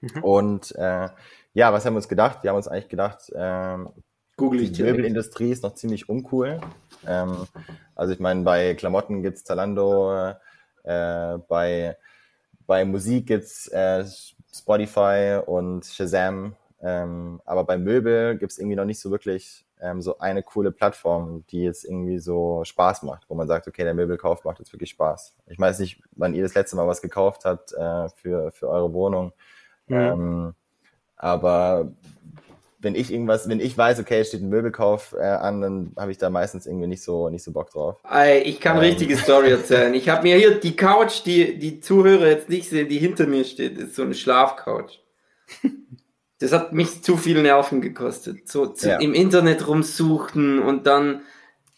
[0.00, 0.24] Mhm.
[0.24, 1.08] Und äh,
[1.52, 2.42] ja, was haben wir uns gedacht?
[2.42, 3.90] Wir haben uns eigentlich gedacht, ähm,
[4.36, 6.60] Google die Möbelindustrie ist noch ziemlich uncool.
[7.06, 7.46] Ähm,
[7.94, 10.34] also ich meine, bei Klamotten gibt's Zalando,
[10.84, 11.96] äh, bei,
[12.66, 14.04] bei Musik gibt's äh,
[14.54, 16.54] Spotify und Shazam.
[16.82, 21.44] Ähm, aber bei Möbel gibt's irgendwie noch nicht so wirklich ähm, so eine coole Plattform,
[21.50, 24.90] die jetzt irgendwie so Spaß macht, wo man sagt, okay, der Möbelkauf macht jetzt wirklich
[24.90, 25.34] Spaß.
[25.48, 28.92] Ich weiß nicht, wann ihr das letzte Mal was gekauft habt äh, für, für eure
[28.92, 29.32] Wohnung.
[29.88, 29.96] Mhm.
[29.96, 30.54] Ähm,
[31.16, 31.92] aber
[32.78, 36.12] wenn ich irgendwas, wenn ich weiß, okay, es steht ein Möbelkauf äh, an, dann habe
[36.12, 37.96] ich da meistens irgendwie nicht so nicht so Bock drauf.
[38.44, 38.82] Ich kann ähm.
[38.82, 39.92] richtige Story erzählen.
[39.94, 43.44] Ich habe mir hier die Couch, die die Zuhörer jetzt nicht sehen, die hinter mir
[43.44, 45.00] steht, ist so eine Schlafcouch.
[46.38, 48.48] das hat mich zu viel Nerven gekostet.
[48.48, 48.98] So zu, ja.
[48.98, 51.22] im Internet rumsuchen und dann.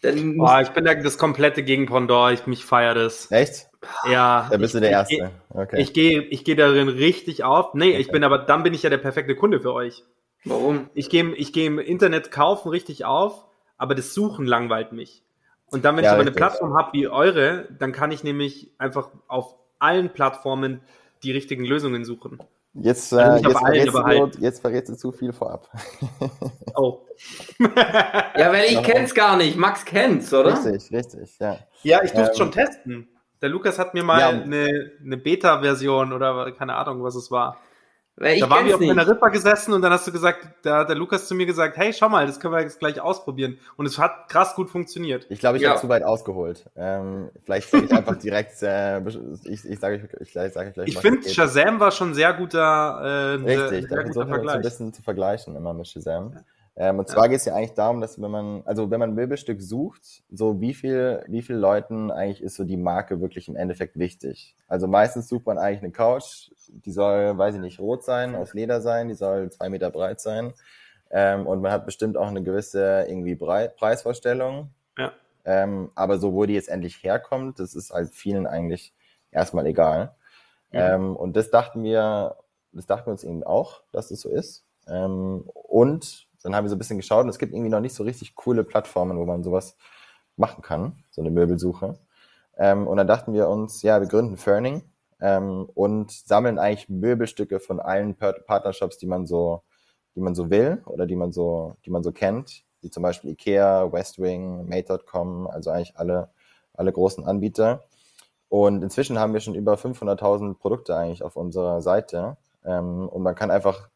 [0.01, 2.39] dann Boah, ich bin da das komplette Gegenpendant.
[2.39, 3.31] Ich mich feier das.
[3.31, 3.67] Echt?
[4.09, 4.47] Ja.
[4.49, 5.31] Da bist ich, du der Erste.
[5.49, 5.81] Okay.
[5.81, 7.73] Ich gehe ich geh darin richtig auf.
[7.73, 8.01] Nee, okay.
[8.01, 10.03] ich bin aber, dann bin ich ja der perfekte Kunde für euch.
[10.45, 10.89] Warum?
[10.93, 13.45] Ich gehe ich geh im Internet kaufen richtig auf,
[13.77, 15.23] aber das Suchen langweilt mich.
[15.71, 18.71] Und dann, wenn ja, ich aber eine Plattform habe wie eure, dann kann ich nämlich
[18.77, 20.81] einfach auf allen Plattformen
[21.23, 22.39] die richtigen Lösungen suchen.
[22.81, 24.39] Jetzt, also äh, jetzt, verrätst du, halt.
[24.39, 25.69] jetzt verrätst du zu viel vorab.
[26.75, 27.01] Oh.
[27.59, 29.57] ja, weil ich kenn's gar nicht.
[29.57, 30.53] Max kennt's, oder?
[30.53, 31.57] Richtig, richtig, ja.
[31.83, 33.09] Ja, ich durfte ähm, schon testen.
[33.41, 34.29] Der Lukas hat mir mal ja.
[34.29, 37.57] eine, eine Beta-Version oder keine Ahnung, was es war.
[38.21, 40.89] Ich da waren wir auf einer Ripper gesessen und dann hast du gesagt, da hat
[40.89, 43.57] der Lukas zu mir gesagt, hey, schau mal, das können wir jetzt gleich ausprobieren.
[43.77, 45.25] Und es hat krass gut funktioniert.
[45.29, 45.69] Ich glaube, ich ja.
[45.69, 46.65] habe zu weit ausgeholt.
[46.75, 48.99] Ähm, vielleicht sage ich einfach direkt, äh,
[49.45, 53.67] ich, ich sage ich, ich, sage gleich Ich finde, Shazam war schon sehr guter, äh,
[53.69, 54.55] Richtig, sehr guter Vergleich.
[54.55, 56.33] ein bisschen zu vergleichen immer mit Shazam.
[56.81, 59.15] Ähm, und zwar geht es ja eigentlich darum, dass wenn man, also wenn man ein
[59.15, 63.57] Möbelstück sucht, so wie viel, wie viel Leuten eigentlich ist so die Marke wirklich im
[63.57, 64.55] Endeffekt wichtig?
[64.69, 68.53] Also meistens sucht man eigentlich eine Couch, die soll, weiß ich nicht, rot sein, aus
[68.53, 70.53] Leder sein, die soll zwei Meter breit sein.
[71.11, 74.69] Ähm, und man hat bestimmt auch eine gewisse irgendwie Brei Preisvorstellung.
[74.97, 75.11] Ja.
[75.43, 78.93] Ähm, aber so, wo die jetzt endlich herkommt, das ist halt vielen eigentlich
[79.31, 80.15] erstmal egal.
[80.71, 80.95] Ja.
[80.95, 82.37] Ähm, und das dachten wir,
[82.71, 84.63] das dachten wir uns eben auch, dass das so ist.
[84.87, 87.95] Ähm, und dann haben wir so ein bisschen geschaut und es gibt irgendwie noch nicht
[87.95, 89.75] so richtig coole Plattformen, wo man sowas
[90.35, 91.99] machen kann, so eine Möbelsuche.
[92.57, 94.83] Ähm, und dann dachten wir uns, ja, wir gründen Ferning
[95.21, 99.63] ähm, und sammeln eigentlich Möbelstücke von allen Partnershops, die man so,
[100.15, 103.31] die man so will oder die man so, die man so kennt, wie zum Beispiel
[103.31, 106.29] Ikea, Westwing, Mate.com, also eigentlich alle,
[106.73, 107.85] alle großen Anbieter.
[108.49, 112.37] Und inzwischen haben wir schon über 500.000 Produkte eigentlich auf unserer Seite.
[112.65, 113.89] Ähm, und man kann einfach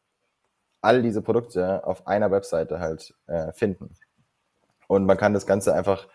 [0.84, 3.96] all diese Produkte auf einer Webseite halt äh, finden.
[4.88, 6.08] Und man kann das Ganze einfach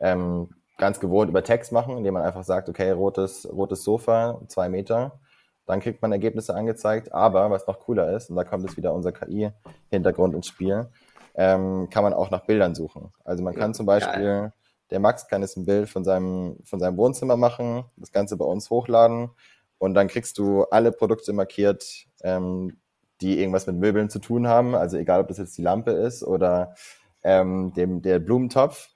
[0.00, 4.68] ähm, ganz gewohnt über Text machen, indem man einfach sagt, okay, rotes, rotes Sofa, zwei
[4.68, 5.20] Meter.
[5.64, 7.12] Dann kriegt man Ergebnisse angezeigt.
[7.12, 10.88] Aber was noch cooler ist, und da kommt jetzt wieder unser KI-Hintergrund ins Spiel,
[11.36, 13.12] ähm, kann man auch nach Bildern suchen.
[13.24, 14.52] Also man kann zum Beispiel, Geil.
[14.90, 18.44] der Max kann jetzt ein Bild von seinem, von seinem Wohnzimmer machen, das Ganze bei
[18.44, 19.30] uns hochladen
[19.78, 22.78] und dann kriegst du alle Produkte markiert, ähm,
[23.20, 24.74] die irgendwas mit Möbeln zu tun haben.
[24.74, 26.74] Also egal, ob das jetzt die Lampe ist oder
[27.22, 28.88] ähm, dem, der Blumentopf.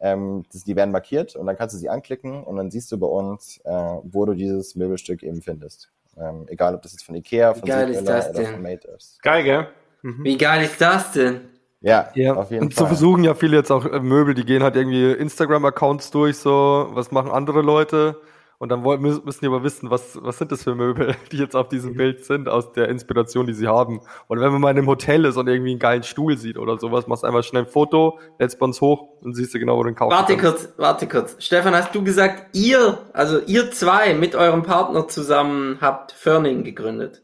[0.00, 2.98] Ähm, das, die werden markiert und dann kannst du sie anklicken und dann siehst du
[2.98, 5.90] bei uns, äh, wo du dieses Möbelstück eben findest.
[6.16, 8.52] Ähm, egal, ob das jetzt von Ikea, von geil ist das oder denn?
[8.52, 9.20] von Mate ist.
[9.22, 9.68] Geil, gell?
[10.02, 10.24] Mhm.
[10.24, 11.40] Wie geil ist das denn?
[11.80, 12.84] Ja, ja, auf jeden und Fall.
[12.84, 16.36] Und so versuchen ja viele jetzt auch äh, Möbel, die gehen halt irgendwie Instagram-Accounts durch,
[16.38, 18.20] so, was machen andere Leute?
[18.60, 21.54] Und dann wollen, müssen die aber wissen, was, was sind das für Möbel, die jetzt
[21.54, 24.00] auf diesem Bild sind, aus der Inspiration, die sie haben.
[24.26, 26.76] Und wenn man mal in einem Hotel ist und irgendwie einen geilen Stuhl sieht oder
[26.76, 29.84] sowas, machst einfach schnell ein Foto, lädst bei uns hoch und siehst du genau, wo
[29.84, 30.18] du den kaufst.
[30.18, 30.64] Warte kannst.
[30.64, 31.36] kurz, warte kurz.
[31.38, 37.22] Stefan, hast du gesagt, ihr, also ihr zwei mit eurem Partner zusammen habt Firning gegründet?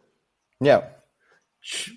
[0.61, 0.85] Ja.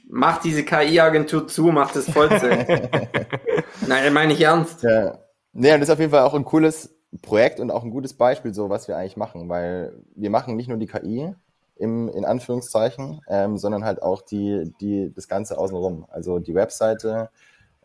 [0.10, 2.90] Macht diese KI-Agentur zu, macht das Vollzeit.
[3.88, 4.82] Nein, meine ich ernst.
[4.82, 5.20] Ja.
[5.54, 8.14] Nee, und das ist auf jeden Fall auch ein cooles Projekt und auch ein gutes
[8.14, 11.34] Beispiel, so was wir eigentlich machen, weil wir machen nicht nur die KI
[11.76, 16.06] im, in Anführungszeichen, ähm, sondern halt auch die, die, das Ganze außenrum.
[16.10, 17.30] Also die Webseite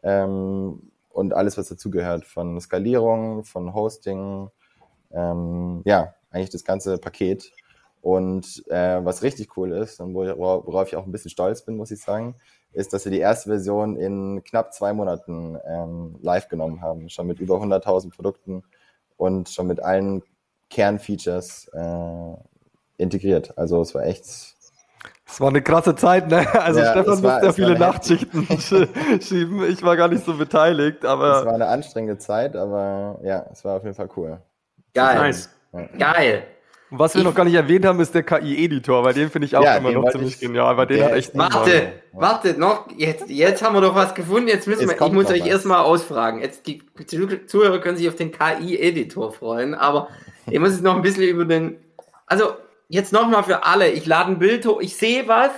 [0.02, 4.50] ähm, und alles, was dazugehört, von Skalierung, von Hosting,
[5.12, 7.52] ähm, ja, eigentlich das ganze Paket.
[8.00, 11.92] Und äh, was richtig cool ist und worauf ich auch ein bisschen stolz bin, muss
[11.92, 12.34] ich sagen,
[12.72, 17.28] ist, dass wir die erste Version in knapp zwei Monaten ähm, live genommen haben, schon
[17.28, 18.64] mit über 100.000 Produkten
[19.16, 20.22] und schon mit allen
[20.70, 22.36] Kernfeatures äh,
[22.96, 23.56] integriert.
[23.56, 24.24] Also es war echt.
[24.24, 26.46] Es war eine krasse Zeit, ne?
[26.60, 28.46] Also ja, Stefan musste ja viele Nachtschichten
[29.20, 29.64] schieben.
[29.70, 31.40] Ich war gar nicht so beteiligt, aber.
[31.40, 34.40] Es war eine anstrengende Zeit, aber ja, es war auf jeden Fall cool.
[34.94, 35.16] Geil.
[35.16, 35.50] Nice.
[35.72, 35.86] Ja.
[35.98, 36.44] Geil.
[36.92, 39.46] Und was wir ich, noch gar nicht erwähnt haben, ist der KI-Editor, weil den finde
[39.46, 43.30] ich auch ja, immer noch ziemlich genial, weil den hat echt Warte, warte, noch, jetzt,
[43.30, 46.42] jetzt haben wir doch was gefunden, jetzt müssen jetzt wir, ich muss euch erstmal ausfragen.
[46.42, 46.82] Jetzt, die
[47.46, 50.08] Zuhörer können sich auf den KI-Editor freuen, aber
[50.46, 51.78] ich muss jetzt noch ein bisschen über den,
[52.26, 52.52] also,
[52.88, 55.50] jetzt nochmal für alle, ich lade ein Bild hoch, ich sehe was,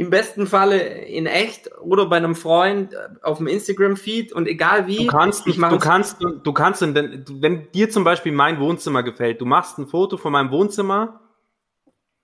[0.00, 4.86] im besten Falle in echt oder bei einem Freund äh, auf dem Instagram-Feed und egal
[4.86, 4.96] wie.
[4.96, 9.44] Du kannst, ich du kannst, du kannst, wenn dir zum Beispiel mein Wohnzimmer gefällt, du
[9.44, 11.20] machst ein Foto von meinem Wohnzimmer,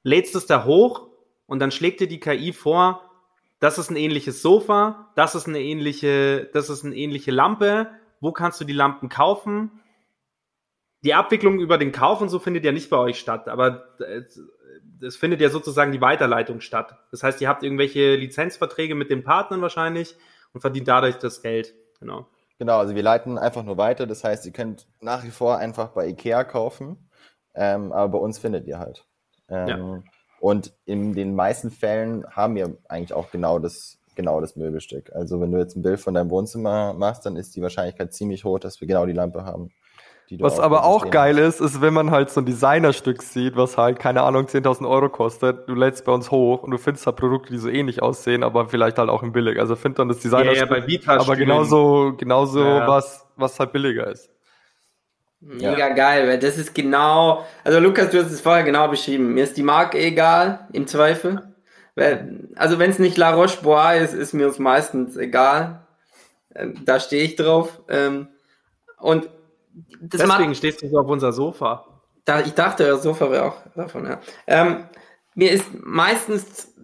[0.02, 1.08] lädst es da hoch
[1.44, 3.02] und dann schlägt dir die KI vor,
[3.60, 7.90] das ist ein ähnliches Sofa, das ist eine ähnliche, das ist eine ähnliche Lampe,
[8.22, 9.82] wo kannst du die Lampen kaufen?
[11.06, 14.22] Die Abwicklung über den Kauf und so findet ja nicht bei euch statt, aber äh,
[15.00, 16.98] es findet ja sozusagen die Weiterleitung statt.
[17.12, 20.16] Das heißt, ihr habt irgendwelche Lizenzverträge mit den Partnern wahrscheinlich
[20.52, 21.74] und verdient dadurch das Geld.
[22.00, 22.26] Genau.
[22.58, 24.08] Genau, also wir leiten einfach nur weiter.
[24.08, 27.08] Das heißt, ihr könnt nach wie vor einfach bei Ikea kaufen,
[27.54, 29.06] ähm, aber bei uns findet ihr halt.
[29.48, 30.02] Ähm, ja.
[30.40, 35.12] Und in den meisten Fällen haben wir eigentlich auch genau das, genau das Möbelstück.
[35.14, 38.44] Also wenn du jetzt ein Bild von deinem Wohnzimmer machst, dann ist die Wahrscheinlichkeit ziemlich
[38.44, 39.70] hoch, dass wir genau die Lampe haben.
[40.38, 44.00] Was aber auch geil ist, ist, wenn man halt so ein Designerstück sieht, was halt,
[44.00, 47.52] keine Ahnung, 10.000 Euro kostet, du lädst bei uns hoch und du findest halt Produkte,
[47.52, 49.60] die so ähnlich aussehen, aber vielleicht halt auch im Billig.
[49.60, 52.88] Also find dann das Designerstück, ja, ja, aber genauso, genauso ja.
[52.88, 54.28] was, was halt billiger ist.
[55.40, 55.88] Mega ja.
[55.90, 59.34] geil, weil das ist genau, also Lukas, du hast es vorher genau beschrieben.
[59.34, 61.54] Mir ist die Marke egal, im Zweifel.
[61.94, 65.86] Weil, also wenn es nicht La Roche-Bois ist, ist mir es meistens egal.
[66.54, 67.80] Ähm, da stehe ich drauf.
[67.88, 68.28] Ähm,
[68.98, 69.28] und
[70.00, 71.86] Deswegen stehst du so auf unser Sofa.
[72.24, 74.20] Da, ich dachte, das Sofa wäre auch davon, ja.
[74.46, 74.88] Ähm,
[75.34, 76.74] mir ist meistens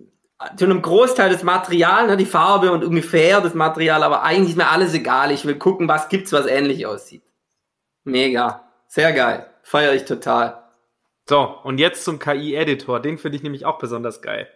[0.56, 4.56] zu einem Großteil das Material, ne, die Farbe und ungefähr das Material, aber eigentlich ist
[4.56, 5.30] mir alles egal.
[5.30, 7.22] Ich will gucken, was gibt's, was ähnlich aussieht.
[8.04, 8.68] Mega.
[8.88, 9.46] Sehr geil.
[9.62, 10.62] Feiere ich total.
[11.28, 13.00] So, und jetzt zum KI-Editor.
[13.00, 14.48] Den finde ich nämlich auch besonders geil.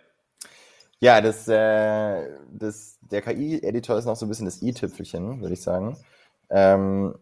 [0.99, 5.63] Ja, das, äh, das, der KI-Editor ist noch so ein bisschen das i-Tüpfelchen, würde ich
[5.63, 5.97] sagen.
[6.51, 7.15] Ähm,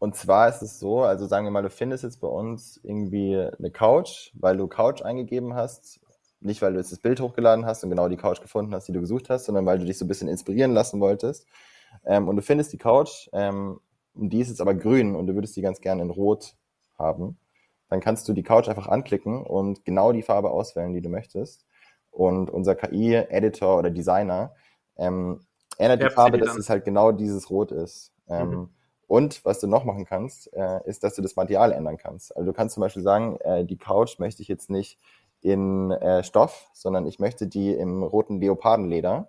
[0.00, 3.36] und zwar ist es so, also sagen wir mal, du findest jetzt bei uns irgendwie
[3.36, 6.00] eine Couch, weil du Couch eingegeben hast
[6.40, 8.92] nicht, weil du jetzt das Bild hochgeladen hast und genau die Couch gefunden hast, die
[8.92, 11.46] du gesucht hast, sondern weil du dich so ein bisschen inspirieren lassen wolltest.
[12.04, 13.80] Ähm, und du findest die Couch, ähm,
[14.14, 16.54] und die ist jetzt aber grün und du würdest die ganz gerne in Rot
[16.98, 17.38] haben.
[17.88, 21.66] Dann kannst du die Couch einfach anklicken und genau die Farbe auswählen, die du möchtest.
[22.10, 24.54] Und unser KI-Editor oder Designer
[24.96, 25.40] ähm,
[25.78, 28.12] ändert die Farbe, dass es halt genau dieses Rot ist.
[28.28, 28.68] Ähm, mhm.
[29.10, 32.36] Und was du noch machen kannst, äh, ist, dass du das Material ändern kannst.
[32.36, 35.00] Also du kannst zum Beispiel sagen, äh, die Couch möchte ich jetzt nicht
[35.40, 39.28] in äh, Stoff, sondern ich möchte die im roten Leopardenleder.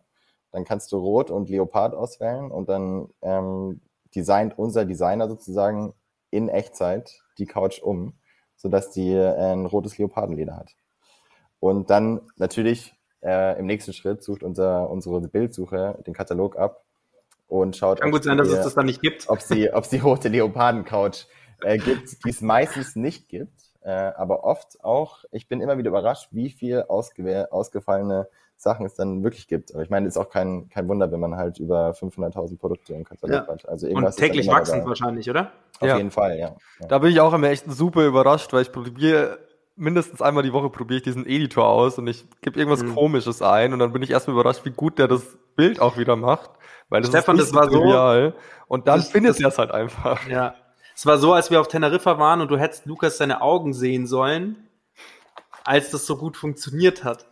[0.52, 3.82] Dann kannst du Rot und Leopard auswählen und dann ähm,
[4.14, 5.96] designt unser Designer sozusagen
[6.30, 8.14] in Echtzeit die Couch um,
[8.58, 10.76] sodass die äh, ein rotes Leopardenleder hat.
[11.60, 16.81] Und dann natürlich äh, im nächsten Schritt sucht unser, unsere Bildsuche den Katalog ab
[17.52, 18.00] und schaut.
[18.00, 19.28] Kann gut sein, dass es das dann nicht gibt.
[19.28, 21.28] Ob sie, ob sie rote Leopardencouch
[21.62, 23.52] äh, gibt, die es meistens nicht gibt.
[23.82, 29.24] Äh, aber oft auch, ich bin immer wieder überrascht, wie viel ausgefallene Sachen es dann
[29.24, 29.74] wirklich gibt.
[29.74, 32.94] Aber ich meine, es ist auch kein, kein Wunder, wenn man halt über 500.000 Produkte
[32.94, 33.54] im Katalog ja.
[33.54, 33.68] hat.
[33.68, 35.52] Also irgendwas Und täglich wachsend wahrscheinlich, oder?
[35.82, 35.98] Auf ja.
[35.98, 36.56] jeden Fall, ja.
[36.80, 36.88] ja.
[36.88, 39.40] Da bin ich auch immer echt super überrascht, weil ich probiere
[39.76, 42.94] mindestens einmal die Woche probiere ich diesen Editor aus und ich gebe irgendwas mhm.
[42.94, 46.16] Komisches ein und dann bin ich erstmal überrascht, wie gut der das Bild auch wieder
[46.16, 46.52] macht,
[46.92, 48.34] weil das Stefan, ist das war trivial.
[48.36, 50.28] so und dann findet er es halt einfach.
[50.28, 50.56] Ja,
[50.94, 54.06] es war so, als wir auf Teneriffa waren und du hättest Lukas seine Augen sehen
[54.06, 54.68] sollen,
[55.64, 57.26] als das so gut funktioniert hat.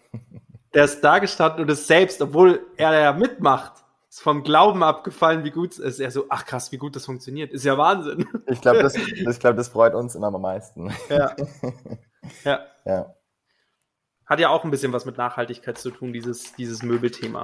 [0.74, 3.74] Der ist da gestanden und ist selbst, obwohl er ja mitmacht,
[4.10, 5.99] ist vom Glauben abgefallen, wie gut es ist.
[5.99, 7.51] Er so, ach krass, wie gut das funktioniert.
[7.51, 8.28] Ist ja Wahnsinn.
[8.47, 10.91] Ich glaube, das, ich glaub, das freut uns immer am meisten.
[11.10, 11.36] Ja.
[12.43, 12.60] ja.
[12.86, 13.14] ja.
[14.26, 17.43] Hat ja auch ein bisschen was mit Nachhaltigkeit zu tun, dieses, dieses Möbelthema.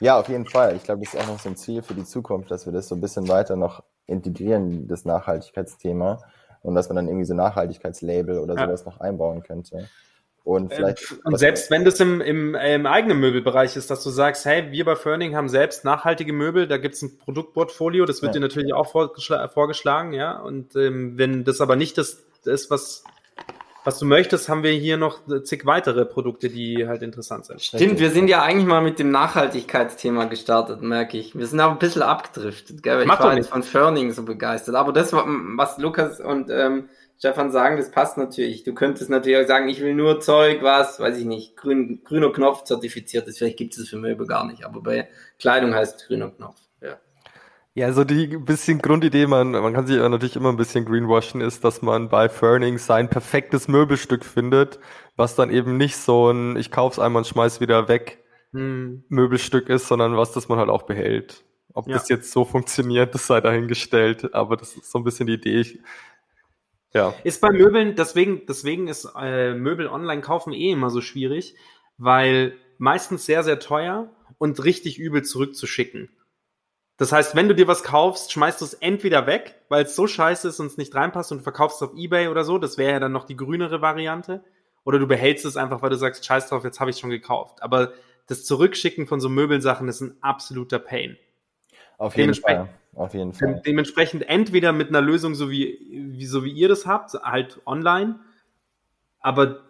[0.00, 0.76] Ja, auf jeden Fall.
[0.76, 2.88] Ich glaube, das ist auch noch so ein Ziel für die Zukunft, dass wir das
[2.88, 6.22] so ein bisschen weiter noch integrieren, das Nachhaltigkeitsthema.
[6.62, 8.66] Und dass man dann irgendwie so Nachhaltigkeitslabel oder ja.
[8.66, 9.88] sowas noch einbauen könnte.
[10.42, 14.10] Und, ähm, vielleicht, und selbst wenn das im, im, im, eigenen Möbelbereich ist, dass du
[14.10, 18.22] sagst, hey, wir bei Ferning haben selbst nachhaltige Möbel, da gibt es ein Produktportfolio, das
[18.22, 18.40] wird ja.
[18.40, 20.38] dir natürlich auch vorgeschlagen, vorgeschlagen ja.
[20.38, 23.04] Und ähm, wenn das aber nicht das ist, was
[23.84, 27.62] was du möchtest, haben wir hier noch zig weitere Produkte, die halt interessant sind.
[27.62, 31.34] Stimmt, wir sind ja eigentlich mal mit dem Nachhaltigkeitsthema gestartet, merke ich.
[31.34, 33.00] Wir sind auch ein bisschen abgedriftet, gell?
[33.00, 34.74] Ich Mach war nicht von Ferning so begeistert.
[34.74, 36.88] Aber das, was Lukas und ähm,
[37.20, 38.64] Stefan sagen, das passt natürlich.
[38.64, 42.32] Du könntest natürlich auch sagen, ich will nur Zeug, was, weiß ich nicht, grün, grüner
[42.32, 43.38] Knopf zertifiziert ist.
[43.38, 45.08] Vielleicht gibt es das für Möbel gar nicht, aber bei
[45.38, 46.56] Kleidung heißt grüner Knopf.
[46.80, 46.98] Ja.
[47.80, 51.64] Ja, so die bisschen Grundidee, man, man kann sich natürlich immer ein bisschen greenwashen, ist,
[51.64, 54.78] dass man bei Ferning sein perfektes Möbelstück findet,
[55.16, 58.22] was dann eben nicht so ein, ich kauf's einmal und schmeiß wieder weg
[58.52, 59.04] hm.
[59.08, 61.42] Möbelstück ist, sondern was, das man halt auch behält.
[61.72, 61.94] Ob ja.
[61.94, 65.60] das jetzt so funktioniert, das sei dahingestellt, aber das ist so ein bisschen die Idee.
[65.60, 65.78] Ich,
[66.92, 67.14] ja.
[67.24, 71.54] Ist bei Möbeln, deswegen, deswegen ist äh, Möbel online kaufen eh immer so schwierig,
[71.96, 76.10] weil meistens sehr, sehr teuer und richtig übel zurückzuschicken.
[77.00, 80.06] Das heißt, wenn du dir was kaufst, schmeißt du es entweder weg, weil es so
[80.06, 82.58] scheiße ist und es nicht reinpasst und verkaufst es auf Ebay oder so.
[82.58, 84.44] Das wäre ja dann noch die grünere Variante.
[84.84, 87.62] Oder du behältst es einfach, weil du sagst, scheiß drauf, jetzt habe ich schon gekauft.
[87.62, 87.94] Aber
[88.26, 91.16] das Zurückschicken von so Möbelsachen ist ein absoluter Pain.
[91.96, 92.68] Auf jeden Fall.
[92.94, 93.62] Auf jeden Fall.
[93.64, 98.20] Dementsprechend entweder mit einer Lösung, so wie, wie, so wie ihr das habt, halt online.
[99.20, 99.62] Aber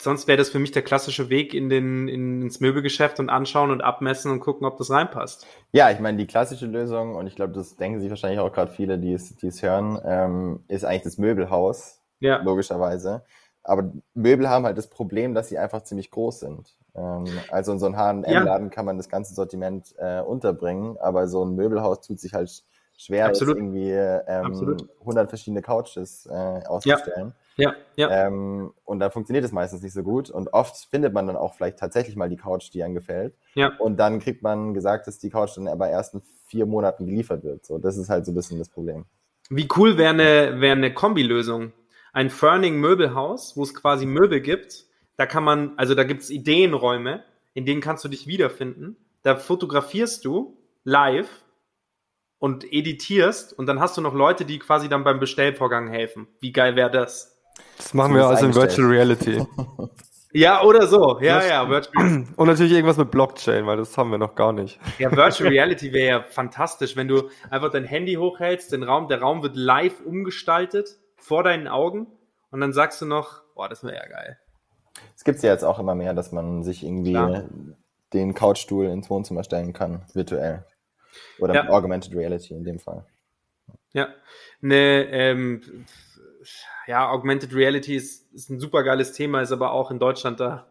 [0.00, 3.70] sonst wäre das für mich der klassische Weg in den, in, ins Möbelgeschäft und anschauen
[3.70, 5.46] und abmessen und gucken, ob das reinpasst.
[5.72, 8.70] Ja, ich meine, die klassische Lösung, und ich glaube, das denken sich wahrscheinlich auch gerade
[8.70, 12.42] viele, die es, die es hören, ähm, ist eigentlich das Möbelhaus, ja.
[12.42, 13.24] logischerweise.
[13.62, 16.76] Aber Möbel haben halt das Problem, dass sie einfach ziemlich groß sind.
[16.94, 18.70] Ähm, also in so einem H&M-Laden ja.
[18.72, 22.64] kann man das ganze Sortiment äh, unterbringen, aber so ein Möbelhaus tut sich halt
[22.96, 27.28] schwer, irgendwie ähm, 100 verschiedene Couches äh, auszustellen.
[27.28, 27.45] Ja.
[27.56, 28.26] Ja, ja.
[28.26, 30.30] Ähm, und dann funktioniert es meistens nicht so gut.
[30.30, 33.34] Und oft findet man dann auch vielleicht tatsächlich mal die Couch, die einem gefällt.
[33.54, 33.72] Ja.
[33.78, 37.44] Und dann kriegt man gesagt, dass die Couch dann aber erst in vier Monaten geliefert
[37.44, 37.64] wird.
[37.64, 39.06] So, das ist halt so ein bisschen das Problem.
[39.48, 41.72] Wie cool wäre eine, wäre eine Kombilösung.
[42.12, 44.84] Ein Ferning Möbelhaus, wo es quasi Möbel gibt.
[45.16, 48.96] Da kann man, also da gibt es Ideenräume, in denen kannst du dich wiederfinden.
[49.22, 51.28] Da fotografierst du live
[52.38, 56.28] und editierst und dann hast du noch Leute, die quasi dann beim Bestellvorgang helfen.
[56.40, 57.35] Wie geil wäre das?
[57.76, 59.44] Das machen wir also in Virtual Reality.
[60.36, 61.18] Ja, oder so.
[61.22, 61.66] Ja, ja.
[61.66, 64.78] Virtual Und natürlich irgendwas mit Blockchain, weil das haben wir noch gar nicht.
[64.98, 69.22] Ja, Virtual Reality wäre ja fantastisch, wenn du einfach dein Handy hochhältst, den Raum, der
[69.22, 72.06] Raum wird live umgestaltet vor deinen Augen
[72.50, 74.38] und dann sagst du noch, boah, das wäre ja geil.
[75.16, 77.44] Es gibt ja jetzt auch immer mehr, dass man sich irgendwie Klar.
[78.12, 80.66] den Couchstuhl ins Wohnzimmer stellen kann, virtuell.
[81.38, 81.68] Oder ja.
[81.70, 83.06] Augmented Reality in dem Fall.
[83.94, 84.08] Ja,
[84.60, 85.62] ne, ähm,
[86.86, 90.66] ja, Augmented Reality ist, ist ein super geiles Thema, ist aber auch in Deutschland da,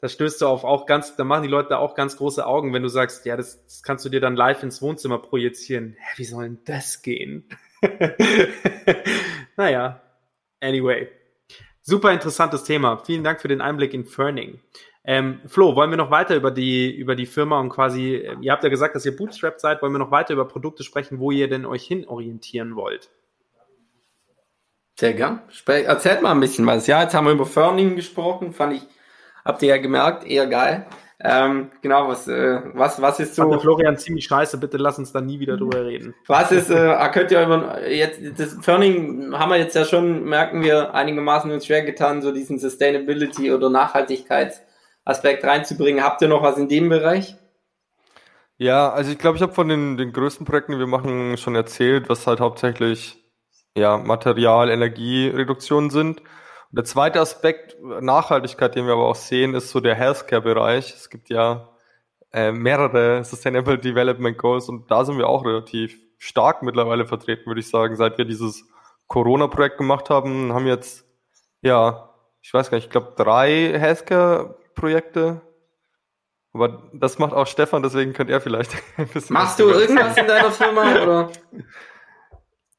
[0.00, 2.72] da stößt du auf auch ganz, da machen die Leute da auch ganz große Augen,
[2.72, 5.96] wenn du sagst, ja, das, das kannst du dir dann live ins Wohnzimmer projizieren.
[5.98, 7.48] Hä, wie soll denn das gehen?
[9.56, 10.00] naja,
[10.60, 11.08] anyway.
[11.82, 12.98] Super interessantes Thema.
[12.98, 14.60] Vielen Dank für den Einblick in Ferning.
[15.04, 18.52] Ähm, Flo, wollen wir noch weiter über die, über die Firma und quasi, äh, ihr
[18.52, 21.30] habt ja gesagt, dass ihr Bootstrap seid, wollen wir noch weiter über Produkte sprechen, wo
[21.30, 23.10] ihr denn euch hin orientieren wollt?
[24.98, 25.42] Sehr gern.
[25.66, 26.88] Erzählt mal ein bisschen was.
[26.88, 28.82] Ja, jetzt haben wir über Ferning gesprochen, fand ich,
[29.44, 30.86] habt ihr ja gemerkt, eher geil.
[31.20, 33.48] Ähm, genau, was, äh, was, was ist so.
[33.48, 36.16] Fand Florian ziemlich scheiße, bitte lass uns da nie wieder drüber reden.
[36.26, 40.64] Was ist, äh, könnt ihr über, jetzt, das Ferning haben wir jetzt ja schon, merken
[40.64, 46.02] wir, einigermaßen uns schwer getan, so diesen Sustainability oder Nachhaltigkeitsaspekt reinzubringen.
[46.02, 47.36] Habt ihr noch was in dem Bereich?
[48.56, 51.54] Ja, also ich glaube, ich habe von den, den größten Projekten, die wir machen, schon
[51.54, 53.27] erzählt, was halt hauptsächlich
[53.76, 56.20] ja, Material, Energiereduktion sind.
[56.20, 60.94] Und der zweite Aspekt, Nachhaltigkeit, den wir aber auch sehen, ist so der Healthcare-Bereich.
[60.94, 61.68] Es gibt ja
[62.32, 67.60] äh, mehrere Sustainable Development Goals und da sind wir auch relativ stark mittlerweile vertreten, würde
[67.60, 67.96] ich sagen.
[67.96, 68.64] Seit wir dieses
[69.06, 71.06] Corona-Projekt gemacht haben, haben jetzt,
[71.62, 75.40] ja, ich weiß gar nicht, ich glaube drei Healthcare-Projekte.
[76.52, 79.34] Aber das macht auch Stefan, deswegen könnt er vielleicht ein bisschen.
[79.34, 81.30] Machst du irgendwas in deiner Firma oder?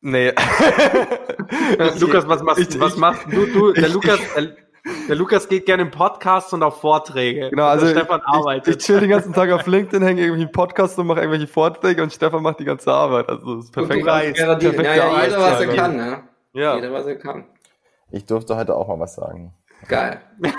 [0.01, 0.29] Nee.
[1.99, 3.45] Lukas, was machst, ich, was machst du?
[3.45, 4.55] du der, Lukas, der,
[5.09, 7.49] der, Lukas geht gerne in Podcasts und auf Vorträge.
[7.49, 8.67] Genau, also Stefan arbeitet.
[8.67, 11.47] Ich, ich chill den ganzen Tag auf LinkedIn, hänge irgendwie einen Podcast und mache irgendwelche
[11.47, 13.27] Vorträge und Stefan macht die ganze Arbeit.
[13.27, 14.07] Also das ist perfekt.
[14.07, 16.23] Reis, perfekt ja, ja, jeder, was er kann, ne?
[16.53, 16.75] Ja.
[16.75, 17.43] Jeder, was er kann.
[18.11, 19.53] Ich durfte heute auch mal was sagen.
[19.87, 20.21] Geil.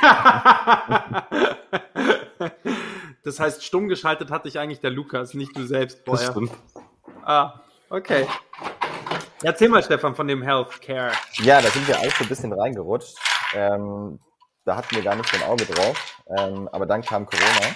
[3.25, 6.27] das heißt, stumm geschaltet hat dich eigentlich der Lukas, nicht du selbst vorher.
[6.27, 6.53] Das stimmt.
[7.25, 8.27] Ah, okay.
[9.43, 11.13] Erzähl mal, Stefan, von dem Healthcare.
[11.43, 13.17] Ja, da sind wir eigentlich so ein bisschen reingerutscht.
[13.55, 14.19] Ähm,
[14.65, 16.23] da hatten wir gar nicht so ein Auge drauf.
[16.39, 17.67] Ähm, aber dann kam Corona.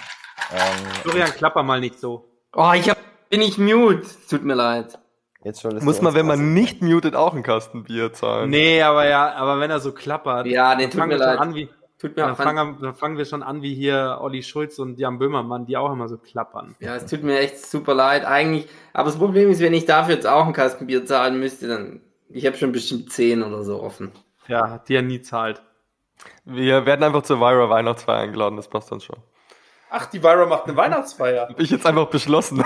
[0.53, 2.29] Ähm, Florian, klapper mal nicht so.
[2.53, 2.97] Oh, ich hab,
[3.29, 4.05] bin ich mute.
[4.29, 4.99] Tut mir leid.
[5.43, 8.49] Jetzt Muss man, wenn man nicht mutet, auch ein Kasten Bier zahlen?
[8.49, 10.47] Nee, aber ja, aber wenn er so klappert.
[10.47, 11.37] Ja, nee, tut mir leid.
[11.37, 14.79] An wie, Tut mir dann, fangen, dann fangen wir schon an wie hier Olli Schulz
[14.79, 16.75] und Jan Böhmermann, die auch immer so klappern.
[16.81, 18.25] Ja, es tut mir echt super leid.
[18.25, 21.69] Eigentlich, aber das Problem ist, wenn ich dafür jetzt auch ein Kasten Bier zahlen müsste,
[21.69, 24.11] dann, ich habe schon bestimmt 10 oder so offen.
[24.47, 25.61] Ja, die er nie zahlt.
[26.43, 29.17] Wir werden einfach zur Vira Weihnachtsfeier eingeladen, das passt dann schon.
[29.89, 31.47] Ach, die Vira macht eine Weihnachtsfeier.
[31.47, 32.61] Hab ich jetzt einfach beschlossen.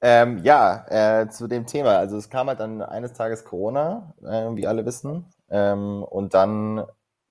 [0.00, 0.86] ähm, ja,
[1.22, 1.98] äh, zu dem Thema.
[1.98, 5.26] Also es kam halt dann eines Tages Corona, äh, wie alle wissen.
[5.50, 6.84] Ähm, und dann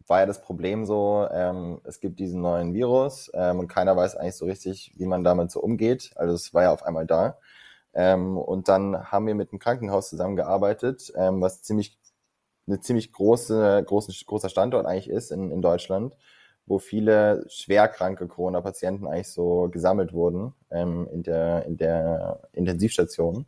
[0.07, 4.15] war ja das Problem so, ähm, es gibt diesen neuen Virus ähm, und keiner weiß
[4.15, 6.11] eigentlich so richtig, wie man damit so umgeht.
[6.15, 7.38] Also es war ja auf einmal da.
[7.93, 11.97] Ähm, und dann haben wir mit einem Krankenhaus zusammengearbeitet, ähm, was ziemlich
[12.68, 16.15] eine ziemlich große, großen, großer Standort eigentlich ist in, in Deutschland,
[16.65, 23.45] wo viele schwerkranke Corona-Patienten eigentlich so gesammelt wurden ähm, in, der, in der Intensivstation.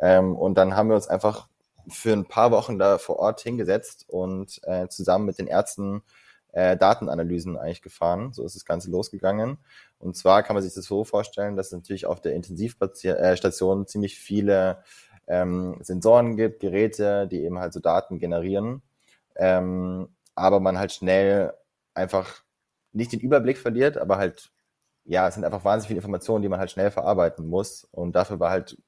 [0.00, 1.48] Ähm, und dann haben wir uns einfach
[1.88, 6.02] für ein paar Wochen da vor Ort hingesetzt und äh, zusammen mit den Ärzten
[6.52, 8.32] äh, Datenanalysen eigentlich gefahren.
[8.32, 9.58] So ist das Ganze losgegangen.
[9.98, 13.86] Und zwar kann man sich das so vorstellen, dass es natürlich auf der Intensivstation äh,
[13.86, 14.82] ziemlich viele
[15.26, 18.82] ähm, Sensoren gibt, Geräte, die eben halt so Daten generieren.
[19.36, 21.54] Ähm, aber man halt schnell
[21.94, 22.42] einfach
[22.92, 24.52] nicht den Überblick verliert, aber halt,
[25.04, 27.84] ja, es sind einfach wahnsinnig viele Informationen, die man halt schnell verarbeiten muss.
[27.90, 28.78] Und dafür war halt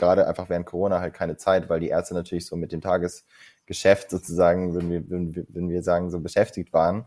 [0.00, 4.10] gerade einfach während Corona halt keine Zeit, weil die Ärzte natürlich so mit dem Tagesgeschäft
[4.10, 7.04] sozusagen, würden wir, würden wir, sagen, so beschäftigt waren.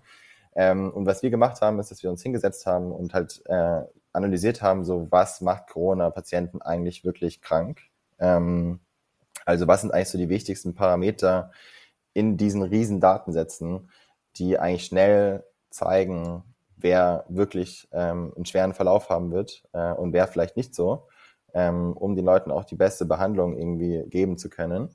[0.56, 3.82] Ähm, und was wir gemacht haben, ist, dass wir uns hingesetzt haben und halt äh,
[4.14, 7.82] analysiert haben, so was macht Corona-Patienten eigentlich wirklich krank?
[8.20, 8.80] Ähm,
[9.46, 11.52] also was sind eigentlich so die wichtigsten Parameter
[12.14, 13.90] in diesen riesen Datensätzen,
[14.36, 16.44] die eigentlich schnell zeigen,
[16.78, 21.08] wer wirklich ähm, einen schweren Verlauf haben wird äh, und wer vielleicht nicht so
[21.54, 24.90] ähm, um den Leuten auch die beste Behandlung irgendwie geben zu können.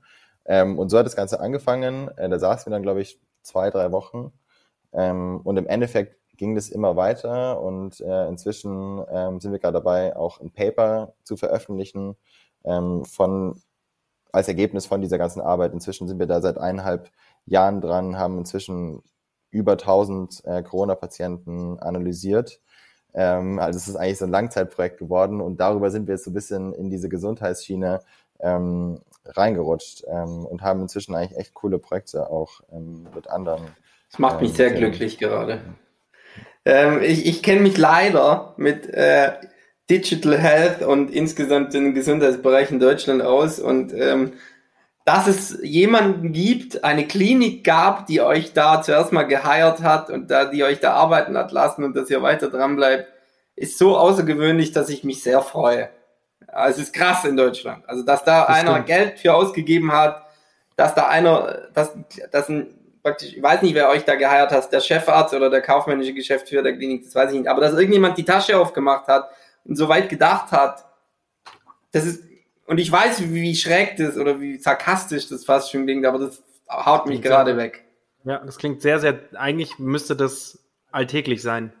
[0.45, 2.09] Ähm, und so hat das Ganze angefangen.
[2.17, 4.31] Äh, da saßen wir dann, glaube ich, zwei, drei Wochen.
[4.93, 9.73] Ähm, und im Endeffekt ging das immer weiter und äh, inzwischen ähm, sind wir gerade
[9.73, 12.15] dabei, auch ein Paper zu veröffentlichen
[12.63, 13.61] ähm, von
[14.31, 15.73] als Ergebnis von dieser ganzen Arbeit.
[15.73, 17.11] Inzwischen sind wir da seit eineinhalb
[17.45, 19.03] Jahren dran, haben inzwischen
[19.49, 22.61] über 1000 äh, Corona-Patienten analysiert.
[23.13, 26.31] Ähm, also es ist eigentlich so ein Langzeitprojekt geworden und darüber sind wir jetzt so
[26.31, 28.01] ein bisschen in diese Gesundheitsschiene
[28.39, 33.63] ähm, reingerutscht ähm, und haben inzwischen eigentlich echt coole Projekte auch ähm, mit anderen.
[34.11, 35.61] Das macht mich ähm, sehr glücklich gerade.
[36.65, 39.31] Ähm, ich ich kenne mich leider mit äh,
[39.89, 44.33] Digital Health und insgesamt den Gesundheitsbereich in Deutschland aus und ähm,
[45.09, 50.29] dass es jemanden gibt, eine Klinik gab, die euch da zuerst mal geheiert hat und
[50.29, 53.07] da, die euch da arbeiten hat lassen und dass ihr weiter dran bleibt,
[53.55, 55.89] ist so außergewöhnlich, dass ich mich sehr freue.
[56.45, 57.89] Also es ist krass in Deutschland.
[57.89, 58.85] Also, dass da das einer stimmt.
[58.85, 60.27] Geld für ausgegeben hat,
[60.75, 61.91] dass da einer, dass,
[62.31, 62.67] dass ein,
[63.01, 66.61] praktisch, ich weiß nicht, wer euch da geheiert hat, der Chefarzt oder der kaufmännische Geschäftsführer
[66.61, 69.27] der Klinik, das weiß ich nicht, aber dass irgendjemand die Tasche aufgemacht hat
[69.65, 70.85] und so weit gedacht hat,
[71.93, 72.28] das ist,
[72.69, 76.19] und ich weiß, wie, wie schräg das oder wie sarkastisch das fast schon klingt, aber
[76.19, 77.83] das haut mich gerade weg.
[78.25, 80.59] Ja, das klingt sehr, sehr, eigentlich müsste das
[80.91, 81.73] alltäglich sein.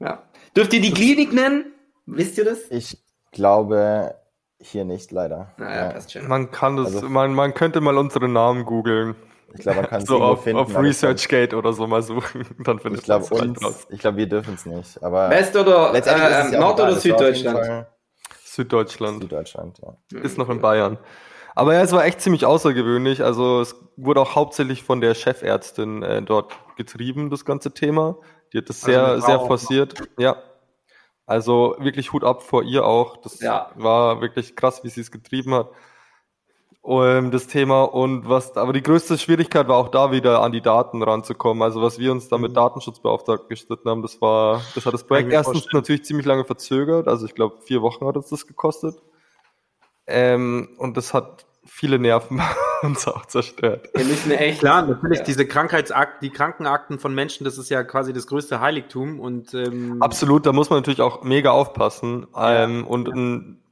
[0.00, 0.22] Ja.
[0.54, 1.72] Dürft ihr die Klinik nennen?
[2.04, 2.70] Wisst ihr das?
[2.70, 2.98] Ich
[3.32, 4.16] glaube
[4.60, 5.54] hier nicht, leider.
[5.56, 6.28] Naja, passt schon.
[6.28, 9.16] Man kann das, also, man, man könnte mal unsere Namen googeln.
[9.54, 12.44] Ich glaube, man kann es so auf, finden, auf ResearchGate oder so mal suchen.
[12.64, 13.54] Dann findet ich glaube,
[13.88, 15.02] ich glaube, wir dürfen es nicht.
[15.02, 17.86] Aber West oder äh, Nord- oder Süddeutschland?
[18.54, 19.22] Süddeutschland.
[19.22, 20.20] Süddeutschland, ja.
[20.20, 20.98] Ist noch in Bayern.
[21.54, 23.22] Aber ja, es war echt ziemlich außergewöhnlich.
[23.22, 28.16] Also es wurde auch hauptsächlich von der Chefärztin äh, dort getrieben, das ganze Thema.
[28.52, 29.94] Die hat das also sehr, sehr forciert.
[30.18, 30.42] Ja.
[31.26, 33.16] Also wirklich Hut ab vor ihr auch.
[33.18, 33.70] Das ja.
[33.76, 35.70] war wirklich krass, wie sie es getrieben hat
[36.84, 40.60] um, das Thema und was, aber die größte Schwierigkeit war auch da wieder an die
[40.60, 41.62] Daten ranzukommen.
[41.62, 42.56] Also was wir uns da mit mhm.
[42.56, 45.80] Datenschutzbeauftragten gestritten haben, das war, das hat das Projekt erstens vorstellen.
[45.80, 47.08] natürlich ziemlich lange verzögert.
[47.08, 48.96] Also ich glaube vier Wochen hat uns das gekostet.
[50.06, 52.42] Ähm, und das hat viele Nerven
[52.82, 53.88] uns auch zerstört.
[53.94, 55.24] Wir müssen echt klar natürlich ja.
[55.24, 60.02] diese Krankheitsakten, die Krankenakten von Menschen, das ist ja quasi das größte Heiligtum und ähm,
[60.02, 62.86] absolut, da muss man natürlich auch mega aufpassen ähm, ja.
[62.86, 63.63] und ein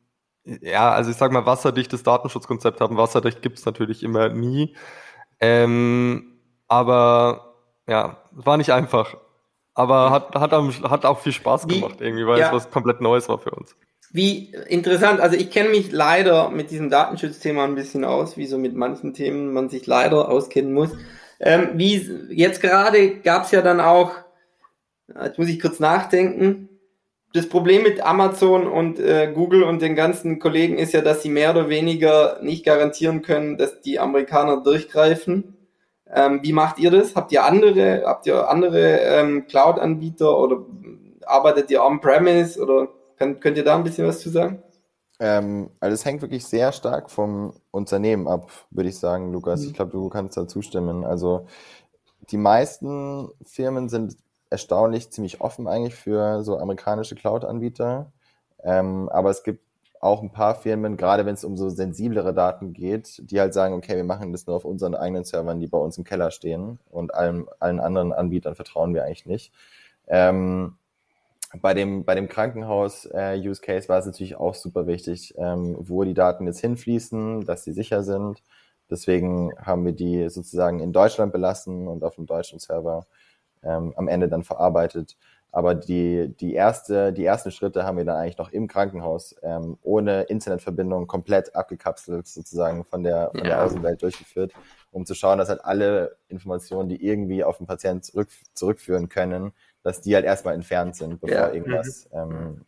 [0.45, 2.97] ja, also ich sag mal, wasserdichtes Datenschutzkonzept haben.
[2.97, 4.76] Wasserdicht gibt's natürlich immer nie.
[5.40, 9.16] Ähm, aber ja, war nicht einfach.
[9.74, 12.49] Aber hat, hat, hat auch viel Spaß gemacht Wie, irgendwie, weil ja.
[12.49, 13.74] es was komplett Neues war für uns.
[14.12, 18.59] Wie interessant, also ich kenne mich leider mit diesem Datenschutzthema ein bisschen aus, wie so
[18.59, 20.90] mit manchen Themen man sich leider auskennen muss.
[21.40, 21.97] Ähm, wie
[22.30, 24.12] jetzt gerade gab's ja dann auch,
[25.24, 26.68] jetzt muss ich kurz nachdenken,
[27.33, 31.30] das Problem mit Amazon und äh, Google und den ganzen Kollegen ist ja, dass sie
[31.30, 35.57] mehr oder weniger nicht garantieren können, dass die Amerikaner durchgreifen.
[36.12, 37.14] Ähm, wie macht ihr das?
[37.14, 40.64] Habt ihr andere, habt ihr andere ähm, Cloud-Anbieter oder
[41.24, 44.62] arbeitet ihr on-premise oder könnt, könnt ihr da ein bisschen was zu sagen?
[45.18, 49.62] Ähm, also es hängt wirklich sehr stark vom Unternehmen ab, würde ich sagen, Lukas.
[49.62, 49.66] Mhm.
[49.68, 51.05] Ich glaube, du kannst da zustimmen.
[51.05, 51.47] Also
[52.30, 54.16] die meisten Firmen sind
[54.53, 58.12] erstaunlich ziemlich offen eigentlich für so amerikanische Cloud-Anbieter.
[58.62, 59.64] Ähm, aber es gibt
[60.00, 63.74] auch ein paar Firmen, gerade wenn es um so sensiblere Daten geht, die halt sagen,
[63.74, 66.80] okay, wir machen das nur auf unseren eigenen Servern, die bei uns im Keller stehen
[66.90, 69.53] und allen, allen anderen Anbietern vertrauen wir eigentlich nicht.
[70.09, 70.76] Ähm,
[71.61, 76.14] bei dem, bei dem Krankenhaus-Use-Case äh, war es natürlich auch super wichtig, ähm, wo die
[76.14, 78.42] Daten jetzt hinfließen, dass sie sicher sind.
[78.90, 83.07] Deswegen haben wir die sozusagen in Deutschland belassen und auf dem deutschen Server
[83.63, 85.17] ähm, am Ende dann verarbeitet.
[85.55, 89.77] Aber die, die, erste, die ersten Schritte haben wir dann eigentlich noch im Krankenhaus ähm,
[89.83, 93.45] ohne Internetverbindung komplett abgekapselt sozusagen von der, von ja.
[93.45, 94.55] der Außenwelt durchgeführt,
[94.93, 99.53] um zu schauen, dass halt alle Informationen, die irgendwie auf den Patienten zurück, zurückführen können,
[99.83, 101.53] dass die halt erstmal entfernt sind, bevor ja.
[101.53, 102.65] irgendwas mhm.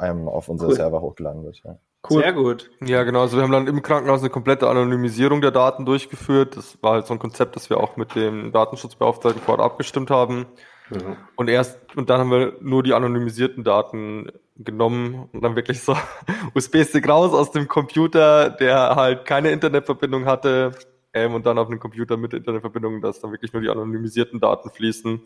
[0.00, 0.76] ähm, auf unsere cool.
[0.76, 1.62] Server hochgeladen wird.
[1.64, 1.78] Ja.
[2.10, 2.22] Cool.
[2.22, 2.70] Sehr gut.
[2.80, 3.20] Ja, genau.
[3.20, 6.56] Also wir haben dann im Krankenhaus eine komplette Anonymisierung der Daten durchgeführt.
[6.56, 10.46] Das war halt so ein Konzept, das wir auch mit dem Datenschutzbeauftragten vorher abgestimmt haben.
[10.90, 11.16] Mhm.
[11.36, 15.96] Und erst, und dann haben wir nur die anonymisierten Daten genommen und dann wirklich so
[16.54, 20.72] USB-Stick raus aus dem Computer, der halt keine Internetverbindung hatte,
[21.14, 24.70] ähm, und dann auf einen Computer mit Internetverbindung, dass dann wirklich nur die anonymisierten Daten
[24.70, 25.22] fließen.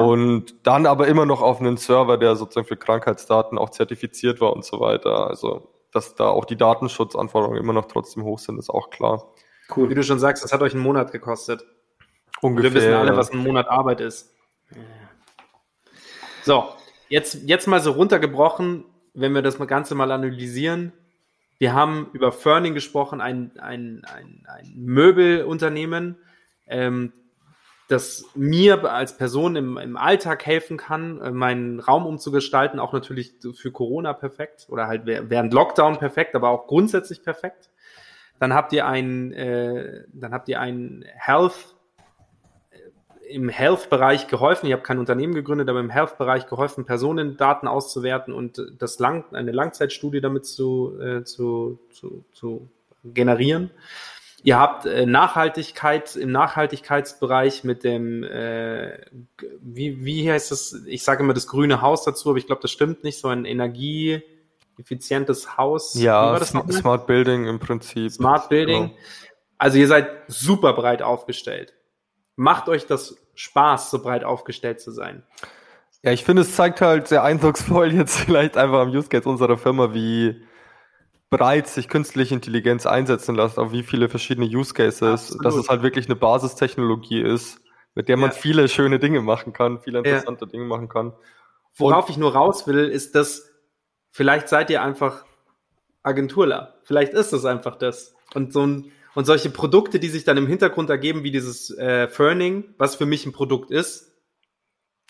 [0.00, 4.52] Und dann aber immer noch auf einen Server, der sozusagen für Krankheitsdaten auch zertifiziert war
[4.52, 5.28] und so weiter.
[5.28, 9.32] Also dass da auch die Datenschutzanforderungen immer noch trotzdem hoch sind, ist auch klar.
[9.74, 9.90] Cool.
[9.90, 11.64] Wie du schon sagst, das hat euch einen Monat gekostet.
[12.40, 12.72] Ungefähr.
[12.72, 14.34] Wir wissen alle, was ein Monat Arbeit ist.
[16.44, 16.68] So,
[17.08, 18.84] jetzt, jetzt mal so runtergebrochen,
[19.14, 20.92] wenn wir das Ganze mal analysieren.
[21.58, 26.16] Wir haben über Ferning gesprochen, ein, ein, ein, ein Möbelunternehmen,
[26.68, 27.12] ähm,
[27.88, 33.34] das mir als Person im, im Alltag helfen kann, äh, meinen Raum umzugestalten, auch natürlich
[33.54, 37.70] für Corona perfekt oder halt während Lockdown perfekt, aber auch grundsätzlich perfekt.
[38.38, 41.74] Dann habt ihr ein, äh, dann habt ihr ein Health
[43.28, 44.66] im Health-Bereich geholfen.
[44.66, 49.52] Ich habe kein Unternehmen gegründet, aber im Health-Bereich geholfen, Personendaten auszuwerten und das lang, eine
[49.52, 52.68] Langzeitstudie damit zu, äh, zu, zu, zu
[53.04, 53.70] generieren.
[54.44, 59.00] Ihr habt äh, Nachhaltigkeit im Nachhaltigkeitsbereich mit dem, äh,
[59.60, 60.84] wie, wie heißt das?
[60.86, 63.20] Ich sage immer das grüne Haus dazu, aber ich glaube, das stimmt nicht.
[63.20, 65.94] So ein energieeffizientes Haus.
[65.94, 68.12] Ja, Smart, Smart Building im Prinzip.
[68.12, 68.88] Smart Building.
[68.88, 68.98] Genau.
[69.58, 71.74] Also ihr seid super breit aufgestellt.
[72.36, 75.24] Macht euch das Spaß, so breit aufgestellt zu sein?
[76.04, 79.58] Ja, ich finde, es zeigt halt sehr eindrucksvoll jetzt vielleicht einfach am Use Case unserer
[79.58, 80.40] Firma, wie
[81.30, 85.44] breit sich künstliche Intelligenz einsetzen lässt, auf wie viele verschiedene Use Cases, Absolut.
[85.44, 87.60] dass es halt wirklich eine Basistechnologie ist,
[87.94, 88.36] mit der man ja.
[88.36, 90.50] viele schöne Dinge machen kann, viele interessante ja.
[90.50, 91.12] Dinge machen kann.
[91.76, 93.50] Worauf Und ich nur raus will, ist, dass
[94.10, 95.24] vielleicht seid ihr einfach
[96.02, 96.76] Agenturler.
[96.84, 98.14] Vielleicht ist es einfach das.
[98.34, 102.06] Und so ein und solche Produkte, die sich dann im Hintergrund ergeben, wie dieses äh,
[102.06, 104.07] Ferning, was für mich ein Produkt ist,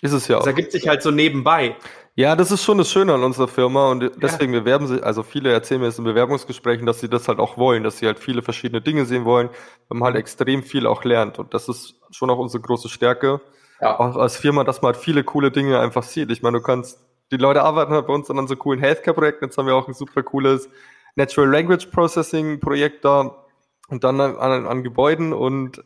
[0.02, 0.40] ist es ja auch.
[0.40, 1.76] Das ergibt sich halt so nebenbei.
[2.14, 4.60] Ja, das ist schon das Schöne an unserer Firma und deswegen ja.
[4.60, 7.84] bewerben sie, also viele erzählen mir jetzt in Bewerbungsgesprächen, dass sie das halt auch wollen,
[7.84, 9.50] dass sie halt viele verschiedene Dinge sehen wollen,
[9.88, 13.40] weil man halt extrem viel auch lernt und das ist schon auch unsere große Stärke.
[13.80, 14.00] Ja.
[14.00, 16.32] Auch als Firma, dass man halt viele coole Dinge einfach sieht.
[16.32, 16.98] Ich meine, du kannst,
[17.30, 19.86] die Leute arbeiten halt bei uns dann an so coolen Healthcare-Projekten, jetzt haben wir auch
[19.86, 20.68] ein super cooles
[21.14, 23.44] Natural Language Processing Projekt da
[23.90, 25.84] und dann an, an, an Gebäuden und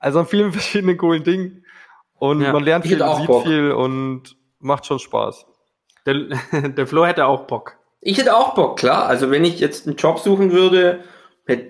[0.00, 1.64] also an vielen verschiedenen coolen Dingen
[2.20, 3.44] und ja, man lernt viel, sieht Bock.
[3.44, 5.46] viel und macht schon Spaß.
[6.04, 6.14] Der,
[6.68, 7.78] der Flo hätte auch Bock.
[8.02, 9.06] Ich hätte auch Bock, klar.
[9.06, 11.02] Also wenn ich jetzt einen Job suchen würde,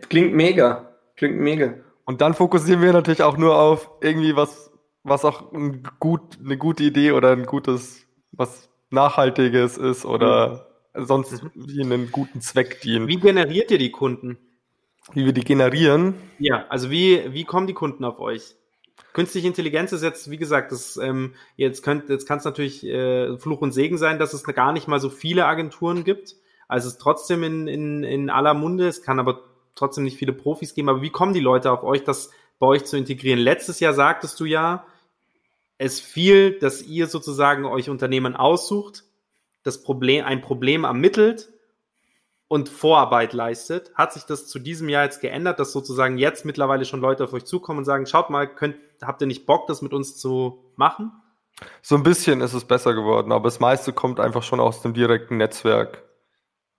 [0.09, 0.91] klingt mega.
[1.17, 1.75] Klingt mega.
[2.05, 4.73] Und dann fokussieren wir natürlich auch nur auf irgendwie was,
[5.05, 11.05] was auch ein gut, eine gute Idee oder ein gutes, was Nachhaltiges ist oder mhm.
[11.05, 11.51] sonst mhm.
[11.55, 13.07] wie einen guten Zweck dient.
[13.07, 14.37] Wie generiert ihr die Kunden?
[15.13, 16.15] Wie wir die generieren?
[16.39, 18.57] Ja, also wie, wie kommen die Kunden auf euch?
[19.13, 23.37] Künstliche Intelligenz ist jetzt, wie gesagt, das ähm, jetzt könnt, jetzt kann es natürlich äh,
[23.39, 26.37] Fluch und Segen sein, dass es gar nicht mal so viele Agenturen gibt.
[26.69, 29.43] Also es ist trotzdem in, in, in aller Munde, es kann aber
[29.75, 30.89] trotzdem nicht viele Profis geben.
[30.89, 33.41] Aber wie kommen die Leute auf euch, das bei euch zu integrieren?
[33.41, 34.87] Letztes Jahr sagtest du ja,
[35.79, 39.05] es fiel, dass ihr sozusagen euch Unternehmen aussucht,
[39.63, 41.49] das Problem, ein Problem ermittelt
[42.51, 43.93] und Vorarbeit leistet.
[43.95, 47.33] Hat sich das zu diesem Jahr jetzt geändert, dass sozusagen jetzt mittlerweile schon Leute auf
[47.33, 50.73] euch zukommen und sagen, schaut mal, könnt, habt ihr nicht Bock, das mit uns zu
[50.75, 51.13] machen?
[51.81, 54.95] So ein bisschen ist es besser geworden, aber das meiste kommt einfach schon aus dem
[54.95, 56.03] direkten Netzwerk,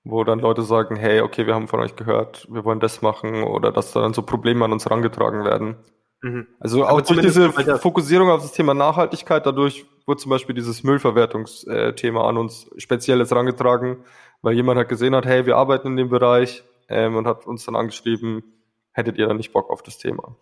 [0.03, 3.43] wo dann Leute sagen, hey, okay, wir haben von euch gehört, wir wollen das machen
[3.43, 5.77] oder dass dann so Probleme an uns herangetragen werden.
[6.21, 6.47] Mhm.
[6.59, 7.49] Also aber auch durch diese
[7.79, 14.03] Fokussierung auf das Thema Nachhaltigkeit, dadurch wurde zum Beispiel dieses Müllverwertungsthema an uns spezielles herangetragen,
[14.41, 17.65] weil jemand hat gesehen hat, hey, wir arbeiten in dem Bereich ähm, und hat uns
[17.65, 18.43] dann angeschrieben,
[18.91, 20.35] hättet ihr dann nicht Bock auf das Thema?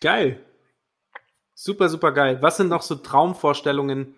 [0.00, 0.40] Geil.
[1.54, 2.38] Super, super geil.
[2.40, 4.14] Was sind noch so Traumvorstellungen?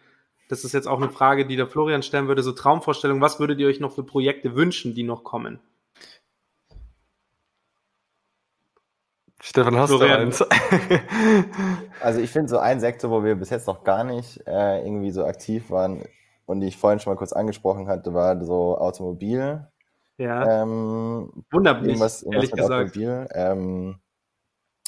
[0.49, 2.43] Das ist jetzt auch eine Frage, die der Florian stellen würde.
[2.43, 5.59] So Traumvorstellungen, was würdet ihr euch noch für Projekte wünschen, die noch kommen?
[9.41, 10.21] Stefan, hast Florian.
[10.21, 10.47] du eins?
[12.01, 15.11] also ich finde so ein Sektor, wo wir bis jetzt noch gar nicht äh, irgendwie
[15.11, 16.05] so aktiv waren,
[16.47, 19.67] und die ich vorhin schon mal kurz angesprochen hatte, war so Automobil.
[20.19, 20.63] Ja.
[20.63, 22.73] Ähm, Wundert mich, irgendwas, irgendwas ehrlich gesagt.
[22.73, 23.29] Automobil.
[23.35, 23.97] Ähm,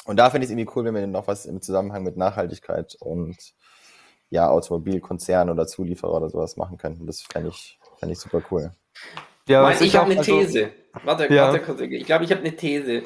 [0.05, 2.95] und da finde ich es irgendwie cool, wenn wir noch was im Zusammenhang mit Nachhaltigkeit
[2.99, 3.37] und
[4.29, 7.07] ja, Automobilkonzern oder Zulieferer oder sowas machen könnten.
[7.07, 8.71] Das fände ich, fänd ich super cool.
[9.47, 10.71] Ja, ich, ich habe eine also, These.
[11.03, 11.47] Warte, ja.
[11.47, 11.81] warte kurz.
[11.81, 13.03] Ich glaube, ich habe eine These.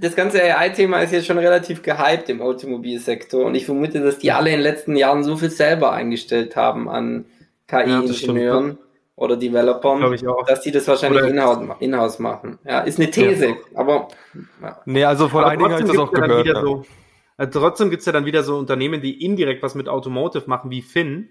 [0.00, 4.32] Das ganze AI-Thema ist jetzt schon relativ gehypt im Automobilsektor und ich vermute, dass die
[4.32, 7.26] alle in den letzten Jahren so viel selber eingestellt haben an
[7.70, 8.76] KI-Ingenieuren ja,
[9.16, 12.58] oder Developern, dass die das wahrscheinlich in-house in machen.
[12.64, 13.54] Ja, ist eine These, ja.
[13.74, 14.08] aber.
[14.62, 14.80] Ja.
[14.84, 16.46] Nee, also vor allen Dingen habe ich das auch gehört.
[16.46, 16.60] Ja.
[16.60, 16.84] So,
[17.36, 20.82] also trotzdem gibt's ja dann wieder so Unternehmen, die indirekt was mit Automotive machen, wie
[20.82, 21.28] Finn.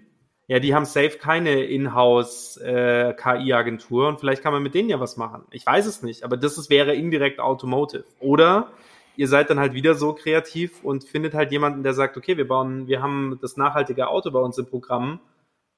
[0.48, 4.98] Ja, die haben safe keine Inhouse äh, KI-Agentur und vielleicht kann man mit denen ja
[4.98, 5.44] was machen.
[5.52, 8.02] Ich weiß es nicht, aber das ist, wäre indirekt Automotive.
[8.18, 8.72] Oder
[9.16, 12.48] ihr seid dann halt wieder so kreativ und findet halt jemanden, der sagt, okay, wir
[12.48, 15.20] bauen, wir haben das nachhaltige Auto bei uns im Programm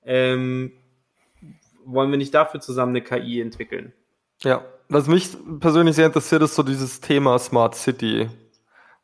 [0.04, 0.72] ähm,
[1.84, 3.92] wollen wir nicht dafür zusammen eine KI entwickeln?
[4.42, 5.30] Ja, was mich
[5.60, 8.28] persönlich sehr interessiert, ist so dieses Thema Smart City.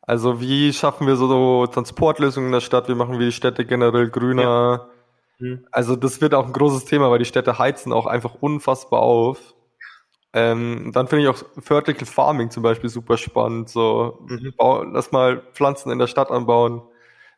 [0.01, 2.89] Also wie schaffen wir so Transportlösungen in der Stadt?
[2.89, 4.41] Wie machen wir die Städte generell grüner?
[4.41, 4.89] Ja.
[5.39, 5.65] Mhm.
[5.71, 9.55] Also das wird auch ein großes Thema, weil die Städte heizen auch einfach unfassbar auf.
[10.33, 13.69] Ähm, dann finde ich auch Vertical Farming zum Beispiel super spannend.
[13.69, 14.53] So, mhm.
[14.57, 16.81] bau, lass mal Pflanzen in der Stadt anbauen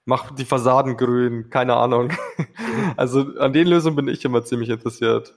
[0.06, 2.12] mach die Fassaden grün, keine Ahnung.
[2.98, 5.34] also an den Lösungen bin ich immer ziemlich interessiert.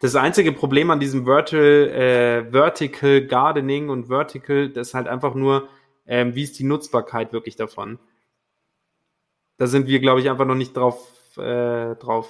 [0.00, 5.34] Das einzige Problem an diesem Vertical, äh, Vertical Gardening und Vertical, das ist halt einfach
[5.34, 5.68] nur,
[6.06, 7.98] ähm, wie ist die Nutzbarkeit wirklich davon?
[9.58, 12.28] da sind wir, glaube ich, einfach noch nicht drauf, äh, drauf,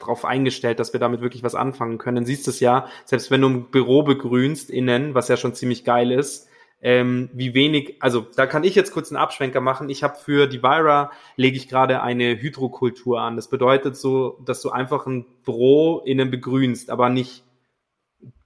[0.00, 2.16] drauf eingestellt, dass wir damit wirklich was anfangen können.
[2.16, 5.54] Dann siehst du es ja, selbst wenn du ein Büro begrünst innen, was ja schon
[5.54, 6.48] ziemlich geil ist,
[6.84, 9.88] ähm, wie wenig, also da kann ich jetzt kurz einen Abschwenker machen.
[9.88, 13.36] Ich habe für die Vira lege ich gerade eine Hydrokultur an.
[13.36, 17.42] Das bedeutet so, dass du einfach ein Büro innen begrünst, aber nicht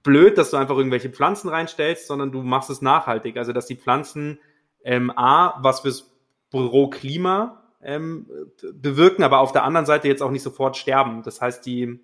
[0.03, 3.35] blöd, dass du einfach irgendwelche Pflanzen reinstellst, sondern du machst es nachhaltig.
[3.35, 4.39] Also dass die Pflanzen
[4.85, 6.09] ähm, A, was fürs
[6.49, 8.25] Büroklima ähm,
[8.73, 11.23] bewirken, aber auf der anderen Seite jetzt auch nicht sofort sterben.
[11.23, 11.99] Das heißt, die,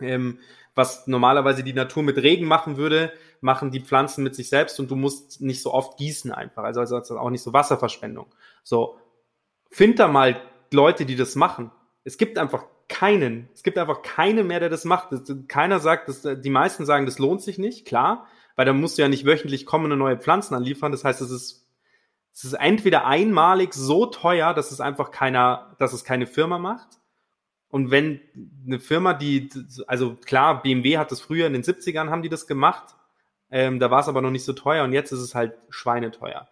[0.00, 0.38] ähm,
[0.76, 3.12] was normalerweise die Natur mit Regen machen würde,
[3.44, 6.64] machen die Pflanzen mit sich selbst und du musst nicht so oft gießen einfach.
[6.64, 8.26] Also, also auch nicht so Wasserverschwendung.
[8.62, 8.98] So,
[9.70, 10.40] find da mal
[10.72, 11.70] Leute, die das machen.
[12.02, 13.48] Es gibt einfach keinen.
[13.54, 15.10] Es gibt einfach keine mehr, der das macht.
[15.46, 18.26] Keiner sagt, dass, die meisten sagen, das lohnt sich nicht, klar,
[18.56, 20.90] weil da musst du ja nicht wöchentlich kommende neue Pflanzen anliefern.
[20.90, 21.64] Das heißt, es ist
[22.34, 26.98] es ist entweder einmalig so teuer, dass es einfach keiner, dass es keine Firma macht.
[27.68, 28.20] Und wenn
[28.66, 29.48] eine Firma, die,
[29.86, 32.96] also klar, BMW hat das früher in den 70ern haben die das gemacht,
[33.54, 36.48] ähm, da war es aber noch nicht so teuer und jetzt ist es halt schweineteuer.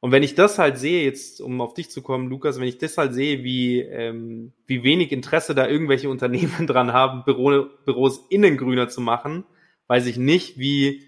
[0.00, 2.78] Und wenn ich das halt sehe, jetzt um auf dich zu kommen, Lukas, wenn ich
[2.78, 8.24] das halt sehe, wie, ähm, wie wenig Interesse da irgendwelche Unternehmen dran haben, Büro, Büros
[8.30, 9.44] innen grüner zu machen,
[9.88, 11.06] weiß ich nicht, wie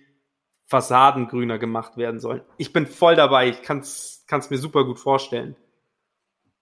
[0.66, 2.42] Fassaden grüner gemacht werden sollen.
[2.58, 5.56] Ich bin voll dabei, ich kann es mir super gut vorstellen.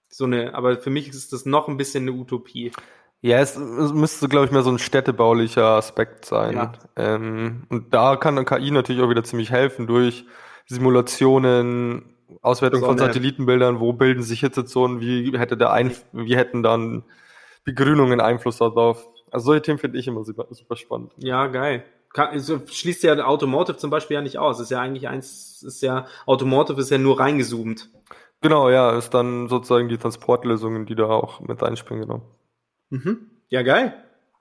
[0.09, 2.70] So eine, aber für mich ist das noch ein bisschen eine Utopie.
[3.23, 6.55] Ja, es, es müsste, glaube ich, mehr so ein städtebaulicher Aspekt sein.
[6.55, 6.73] Ja.
[6.97, 10.27] Ähm, und da kann KI natürlich auch wieder ziemlich helfen durch
[10.67, 12.93] Simulationen, Auswertung Sonne.
[12.93, 17.05] von Satellitenbildern, wo bilden sich Hitzezonen, wie hätte der Einf wie hätten dann
[17.64, 19.09] Begrünungen Einfluss darauf.
[19.31, 21.12] Also solche Themen finde ich immer super, super spannend.
[21.17, 21.85] Ja, geil
[22.17, 24.61] also schließt ja Automotive zum Beispiel ja nicht aus.
[24.61, 27.91] Ist ja eigentlich eins, ist ja, Automotive ist ja nur reingezoomt.
[28.43, 32.23] Genau, ja, ist dann sozusagen die Transportlösungen, die da auch mit einspringen, genau.
[32.91, 33.30] Mhm.
[33.49, 33.95] Ja, geil.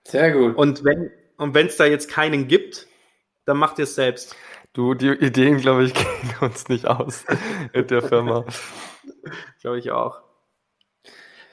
[0.03, 0.55] Sehr gut.
[0.55, 2.87] Und wenn, und wenn es da jetzt keinen gibt,
[3.45, 4.35] dann macht ihr es selbst.
[4.73, 7.25] Du, die Ideen, glaube ich, gehen uns nicht aus
[7.73, 8.45] mit der Firma.
[9.61, 10.21] glaube ich auch.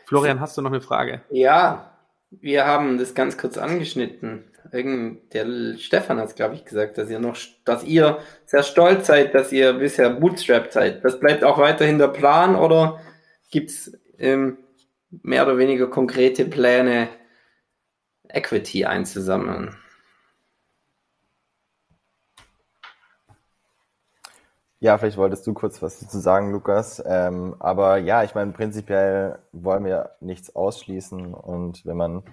[0.06, 1.22] Florian, hast du noch eine Frage?
[1.30, 1.98] Ja,
[2.30, 7.10] wir haben das ganz kurz angeschnitten irgend, der Stefan hat es, glaube ich, gesagt, dass
[7.10, 11.04] ihr noch, dass ihr sehr stolz seid, dass ihr bisher Bootstrap seid.
[11.04, 13.00] Das bleibt auch weiterhin der Plan oder
[13.50, 14.58] gibt es ähm,
[15.22, 17.08] mehr oder weniger konkrete Pläne,
[18.28, 19.76] Equity einzusammeln?
[24.80, 27.02] Ja, vielleicht wolltest du kurz was dazu sagen, Lukas.
[27.06, 32.24] Ähm, aber ja, ich meine, prinzipiell wollen wir nichts ausschließen und wenn man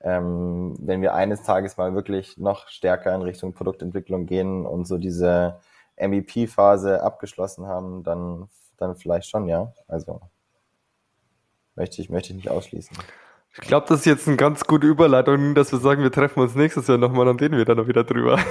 [0.00, 4.98] ähm, wenn wir eines Tages mal wirklich noch stärker in Richtung Produktentwicklung gehen und so
[4.98, 5.58] diese
[5.96, 9.72] MVP-Phase abgeschlossen haben, dann, dann vielleicht schon, ja.
[9.88, 10.20] Also
[11.76, 12.96] möchte ich, möchte ich nicht ausschließen.
[13.58, 16.54] Ich glaube, das ist jetzt eine ganz gute Überleitung, dass wir sagen, wir treffen uns
[16.54, 18.38] nächstes Jahr nochmal und reden wir dann noch wieder drüber.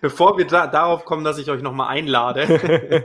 [0.00, 2.48] Bevor wir da, darauf kommen, dass ich euch nochmal einlade,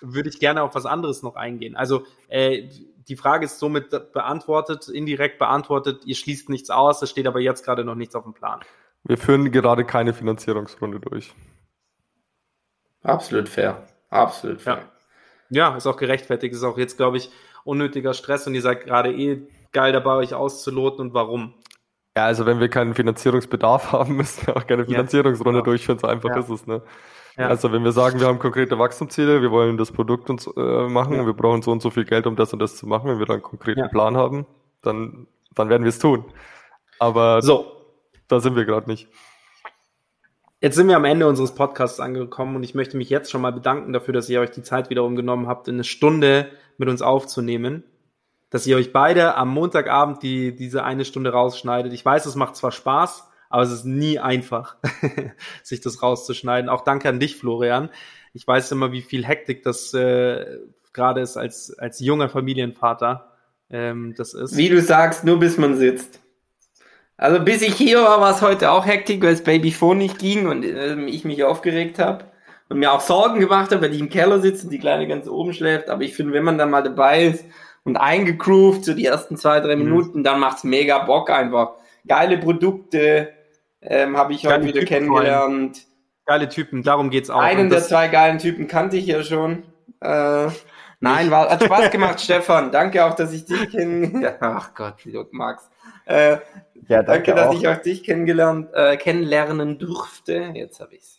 [0.00, 1.74] würde ich gerne auf was anderes noch eingehen.
[1.74, 2.68] Also äh,
[3.08, 6.04] die Frage ist somit beantwortet, indirekt beantwortet.
[6.04, 8.60] Ihr schließt nichts aus, es steht aber jetzt gerade noch nichts auf dem Plan.
[9.02, 11.34] Wir führen gerade keine Finanzierungsrunde durch.
[13.02, 13.84] Absolut fair.
[14.10, 14.76] Absolut fair.
[14.76, 14.97] Ja.
[15.50, 16.54] Ja, ist auch gerechtfertigt.
[16.54, 17.30] Ist auch jetzt, glaube ich,
[17.64, 21.54] unnötiger Stress und ihr seid gerade eh geil dabei, euch auszuloten und warum.
[22.16, 25.64] Ja, also wenn wir keinen Finanzierungsbedarf haben, müssen wir auch keine Finanzierungsrunde ja, genau.
[25.64, 25.98] durchführen.
[25.98, 26.38] So einfach ja.
[26.38, 26.82] ist es, ne?
[27.36, 27.46] Ja.
[27.46, 31.14] Also wenn wir sagen, wir haben konkrete Wachstumsziele, wir wollen das Produkt uns äh, machen,
[31.14, 31.24] ja.
[31.24, 33.26] wir brauchen so und so viel Geld, um das und das zu machen, wenn wir
[33.26, 33.88] dann einen konkreten.
[33.90, 34.44] Plan haben,
[34.82, 36.24] dann, dann werden wir es tun.
[36.98, 37.70] Aber so.
[38.26, 39.08] da sind wir gerade nicht.
[40.60, 43.52] Jetzt sind wir am Ende unseres Podcasts angekommen und ich möchte mich jetzt schon mal
[43.52, 47.84] bedanken dafür, dass ihr euch die Zeit wiederum genommen habt, eine Stunde mit uns aufzunehmen.
[48.50, 51.92] Dass ihr euch beide am Montagabend die, diese eine Stunde rausschneidet.
[51.92, 54.76] Ich weiß, es macht zwar Spaß, aber es ist nie einfach,
[55.62, 56.68] sich das rauszuschneiden.
[56.68, 57.90] Auch danke an dich, Florian.
[58.32, 60.58] Ich weiß immer, wie viel Hektik das äh,
[60.92, 63.32] gerade ist als, als junger Familienvater.
[63.70, 64.56] Ähm, das ist.
[64.56, 66.20] Wie du sagst, nur bis man sitzt.
[67.18, 70.46] Also bis ich hier war, war es heute auch Hektik, weil das Babyphone nicht ging
[70.46, 72.24] und äh, ich mich aufgeregt habe
[72.68, 75.26] und mir auch Sorgen gemacht habe, weil ich im Keller sitze und die Kleine ganz
[75.26, 75.90] oben schläft.
[75.90, 77.44] Aber ich finde, wenn man dann mal dabei ist
[77.82, 79.84] und eingegroovt, so die ersten zwei, drei mhm.
[79.84, 80.24] Minuten, mhm.
[80.24, 81.72] dann macht's mega Bock einfach.
[82.06, 83.32] Geile Produkte,
[83.82, 85.86] ähm, habe ich heute wieder Typen kennengelernt.
[86.24, 87.40] Geile Typen, darum geht's auch.
[87.40, 89.64] Einen der zwei geilen Typen kannte ich ja schon.
[90.00, 90.48] Äh,
[91.00, 92.70] nein, war, hat Spaß gemacht, Stefan.
[92.70, 95.68] Danke auch, dass ich dich kennengelernt Ach Gott, wie du magst.
[96.08, 96.38] Äh,
[96.88, 100.52] ja, danke, danke dass ich auch dich kennengelernt, äh, kennenlernen durfte.
[100.54, 101.18] Jetzt habe ich's.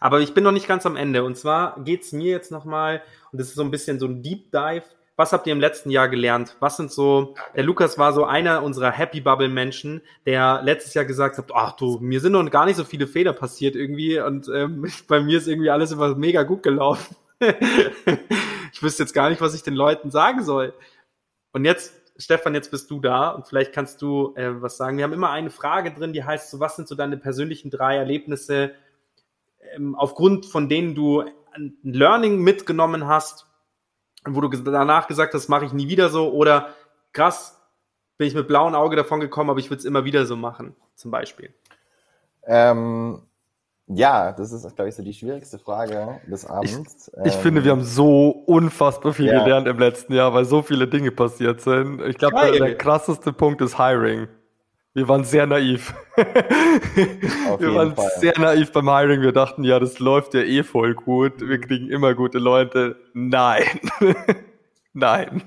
[0.00, 1.22] Aber ich bin noch nicht ganz am Ende.
[1.22, 4.22] Und zwar geht es mir jetzt nochmal, und das ist so ein bisschen so ein
[4.22, 4.84] Deep Dive.
[5.16, 6.56] Was habt ihr im letzten Jahr gelernt?
[6.58, 11.04] Was sind so, der Lukas war so einer unserer Happy Bubble Menschen, der letztes Jahr
[11.04, 14.48] gesagt hat, ach du, mir sind noch gar nicht so viele Fehler passiert irgendwie und
[14.52, 17.14] ähm, bei mir ist irgendwie alles immer mega gut gelaufen.
[18.72, 20.72] ich wüsste jetzt gar nicht, was ich den Leuten sagen soll.
[21.52, 24.96] Und jetzt, Stefan, jetzt bist du da und vielleicht kannst du äh, was sagen.
[24.96, 27.96] Wir haben immer eine Frage drin, die heißt so, was sind so deine persönlichen drei
[27.96, 28.72] Erlebnisse,
[29.74, 33.46] ähm, aufgrund von denen du ein Learning mitgenommen hast,
[34.24, 36.74] wo du danach gesagt hast, mache ich nie wieder so oder
[37.12, 37.60] krass,
[38.18, 40.76] bin ich mit blauem Auge davon gekommen, aber ich würde es immer wieder so machen,
[40.94, 41.52] zum Beispiel.
[42.44, 43.22] Ähm,
[43.86, 47.10] ja, das ist, glaube ich, so die schwierigste Frage des Abends.
[47.24, 49.42] Ich, ich ähm, finde, wir haben so unfassbar viel ja.
[49.42, 52.00] gelernt im letzten Jahr, weil so viele Dinge passiert sind.
[52.02, 54.28] Ich glaube, der, der krasseste Punkt ist Hiring.
[54.94, 55.94] Wir waren sehr naiv.
[56.16, 58.10] wir waren Fall.
[58.18, 59.22] sehr naiv beim Hiring.
[59.22, 61.40] Wir dachten, ja, das läuft ja eh voll gut.
[61.40, 62.96] Wir kriegen immer gute Leute.
[63.14, 63.64] Nein.
[64.92, 65.42] Nein.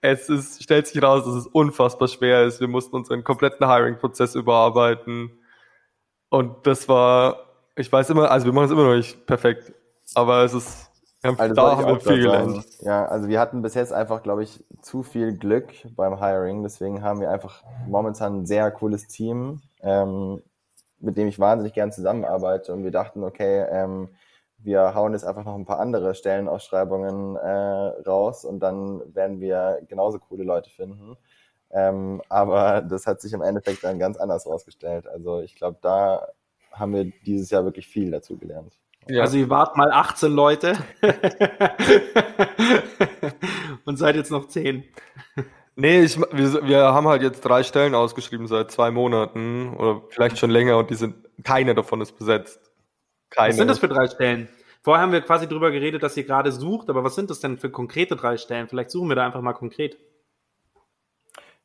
[0.00, 2.60] Es ist, stellt sich raus, dass es unfassbar schwer ist.
[2.60, 5.32] Wir mussten unseren kompletten Hiring-Prozess überarbeiten.
[6.28, 7.47] Und das war,
[7.78, 9.72] ich weiß immer, also wir machen es immer noch nicht perfekt.
[10.14, 10.88] Aber es ist
[11.22, 12.64] also da haben wir viel gelernt.
[12.80, 16.62] Ja, also wir hatten bis jetzt einfach, glaube ich, zu viel Glück beim Hiring.
[16.62, 20.42] Deswegen haben wir einfach momentan ein sehr cooles Team, ähm,
[21.00, 22.72] mit dem ich wahnsinnig gern zusammenarbeite.
[22.72, 24.10] Und wir dachten, okay, ähm,
[24.58, 29.80] wir hauen jetzt einfach noch ein paar andere Stellenausschreibungen äh, raus und dann werden wir
[29.88, 31.16] genauso coole Leute finden.
[31.70, 35.06] Ähm, aber das hat sich im Endeffekt dann ganz anders rausgestellt.
[35.06, 36.28] Also ich glaube, da
[36.72, 38.72] haben wir dieses Jahr wirklich viel dazu gelernt.
[39.08, 39.22] Ja.
[39.22, 40.76] Also ihr wart mal 18 Leute
[43.84, 44.84] und seid jetzt noch 10.
[45.76, 50.38] Nee, ich, wir, wir haben halt jetzt drei Stellen ausgeschrieben seit zwei Monaten oder vielleicht
[50.38, 51.14] schon länger und die sind,
[51.44, 52.60] keine davon ist besetzt.
[53.30, 53.50] Keine.
[53.50, 54.48] Was sind das für drei Stellen?
[54.82, 57.58] Vorher haben wir quasi drüber geredet, dass ihr gerade sucht, aber was sind das denn
[57.58, 58.68] für konkrete drei Stellen?
[58.68, 59.98] Vielleicht suchen wir da einfach mal konkret.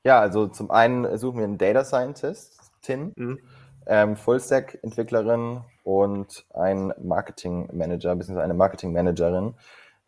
[0.04, 3.40] Ja, also zum einen suchen wir einen Data Scientist, Tin, mhm.
[3.88, 8.40] Ähm, Fullstack-Entwicklerin und ein Marketing Manager, bzw.
[8.40, 9.56] eine Marketing Managerin.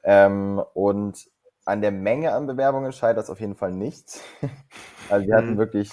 [0.04, 1.28] Ähm, und
[1.66, 4.22] an der Menge an Bewerbungen scheitert das auf jeden Fall nicht.
[5.10, 5.58] also wir hatten mhm.
[5.58, 5.92] wirklich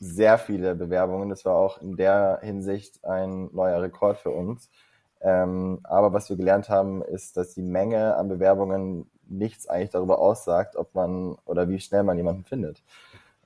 [0.00, 1.28] sehr viele Bewerbungen.
[1.28, 4.70] Das war auch in der Hinsicht ein neuer Rekord für uns.
[5.20, 10.18] Ähm, aber was wir gelernt haben, ist, dass die Menge an Bewerbungen nichts eigentlich darüber
[10.20, 12.82] aussagt, ob man oder wie schnell man jemanden findet.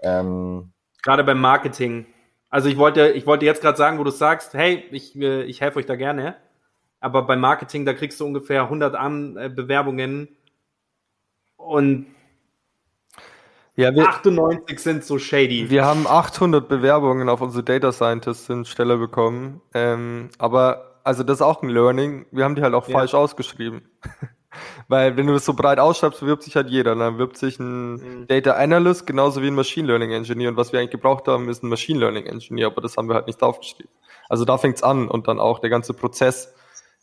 [0.00, 2.06] Ähm, Gerade beim Marketing
[2.52, 5.62] also ich wollte, ich wollte jetzt gerade sagen, wo du sagst, hey, ich, äh, ich
[5.62, 6.36] helfe euch da gerne.
[7.00, 10.28] Aber beim Marketing, da kriegst du ungefähr 100 an äh, Bewerbungen
[11.56, 12.06] und
[13.74, 15.70] ja, wir, 98 sind so shady.
[15.70, 19.62] Wir haben 800 Bewerbungen auf unsere Data Scientist Stelle bekommen.
[19.72, 22.26] Ähm, aber also das ist auch ein Learning.
[22.32, 22.98] Wir haben die halt auch ja.
[22.98, 23.80] falsch ausgeschrieben.
[24.88, 26.94] Weil wenn du das so breit ausschreibst, bewirbt sich halt jeder.
[26.94, 28.26] Dann bewirbt sich ein mhm.
[28.26, 30.50] Data Analyst genauso wie ein Machine Learning Engineer.
[30.50, 33.14] Und was wir eigentlich gebraucht haben, ist ein Machine Learning Engineer, aber das haben wir
[33.14, 33.90] halt nicht aufgeschrieben.
[34.28, 36.54] Also da fängt's an und dann auch der ganze Prozess.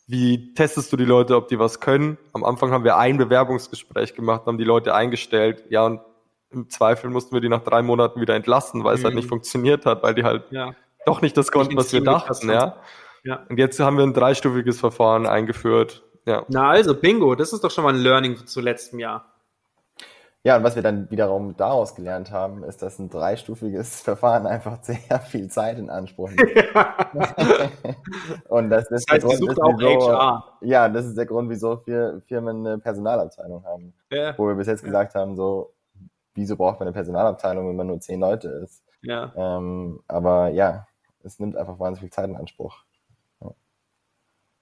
[0.06, 2.18] Wie testest du die Leute, ob die was können?
[2.32, 5.64] Am Anfang haben wir ein Bewerbungsgespräch gemacht, haben die Leute eingestellt.
[5.68, 6.00] Ja, und
[6.50, 8.98] im Zweifel mussten wir die nach drei Monaten wieder entlassen, weil mhm.
[8.98, 9.30] es halt nicht mhm.
[9.30, 10.74] funktioniert hat, weil die halt ja.
[11.06, 12.76] doch nicht das konnten, was wir dachten, ja.
[13.22, 13.46] ja.
[13.48, 16.44] Und jetzt haben wir ein dreistufiges Verfahren eingeführt ja.
[16.48, 19.24] Na also, Bingo, das ist doch schon mal ein Learning zu letztem Jahr.
[20.42, 24.82] Ja, und was wir dann wiederum daraus gelernt haben, ist, dass ein dreistufiges Verfahren einfach
[24.82, 26.40] sehr viel Zeit in Anspruch nimmt.
[28.48, 30.58] und das ist das heißt, der Grund, auch wieso, HR.
[30.62, 33.92] Ja, das ist der Grund, wieso wir Firmen eine Personalabteilung haben.
[34.10, 34.36] Ja.
[34.38, 34.86] Wo wir bis jetzt ja.
[34.86, 35.74] gesagt haben, so,
[36.34, 38.82] wieso braucht man eine Personalabteilung, wenn man nur zehn Leute ist?
[39.02, 39.32] Ja.
[39.36, 40.86] Ähm, aber ja,
[41.22, 42.78] es nimmt einfach wahnsinnig viel Zeit in Anspruch.
[43.42, 43.50] Ja.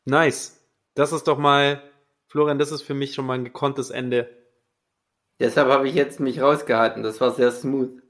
[0.07, 0.58] Nice.
[0.99, 1.81] Das ist doch mal,
[2.27, 4.29] Florian, das ist für mich schon mal ein gekonntes Ende.
[5.39, 7.05] Deshalb habe ich jetzt mich rausgehalten.
[7.05, 8.03] Das war sehr smooth.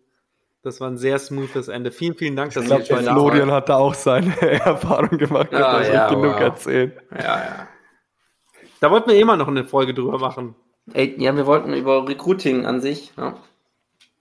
[0.62, 1.92] Das war ein sehr smoothes Ende.
[1.92, 5.52] Vielen, vielen Dank, dass ich glaub, ihr Florian hat da auch seine Erfahrung gemacht.
[5.52, 6.40] Ja, ah, ja, genug wow.
[6.40, 6.92] erzählen.
[7.10, 7.68] Ja, ja.
[8.80, 10.54] Da wollten wir immer noch eine Folge drüber machen.
[10.94, 13.12] Ey, ja, wir wollten über Recruiting an sich.
[13.18, 13.36] Ja.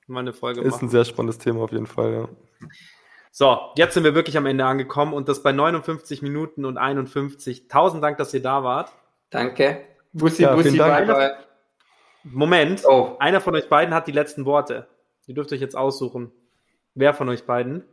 [0.08, 0.88] Mal eine Folge Ist machen.
[0.88, 2.68] ein sehr spannendes Thema auf jeden Fall, ja.
[3.32, 7.68] So, jetzt sind wir wirklich am Ende angekommen und das bei 59 Minuten und 51.
[7.68, 8.92] Tausend Dank, dass ihr da wart.
[9.30, 9.82] Danke.
[10.14, 11.38] Bussi, ja, Bussi, bye,
[12.24, 13.16] Moment, oh.
[13.20, 14.88] einer von euch beiden hat die letzten Worte.
[15.28, 16.32] Ihr dürft euch jetzt aussuchen.
[16.96, 17.84] Wer von euch beiden?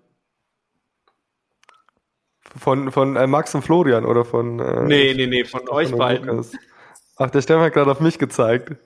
[2.56, 4.60] Von, von äh, Max und Florian oder von.
[4.60, 6.26] Äh, nee, nee, nee, von, von euch von beiden.
[6.26, 6.52] Lukas.
[7.16, 8.76] Ach, der Stefan hat gerade auf mich gezeigt.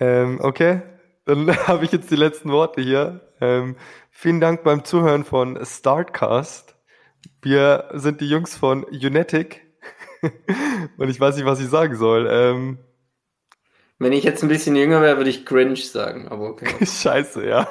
[0.00, 0.82] Ähm, okay,
[1.28, 3.20] dann habe ich jetzt die letzten Worte hier.
[3.40, 3.76] Ähm,
[4.10, 6.74] Vielen Dank beim Zuhören von Startcast.
[7.40, 9.64] Wir sind die Jungs von Unetic
[10.98, 12.26] und ich weiß nicht, was ich sagen soll.
[12.28, 12.78] Ähm,
[14.00, 16.66] Wenn ich jetzt ein bisschen jünger wäre, würde ich cringe sagen, aber okay.
[16.84, 17.68] Scheiße, ja.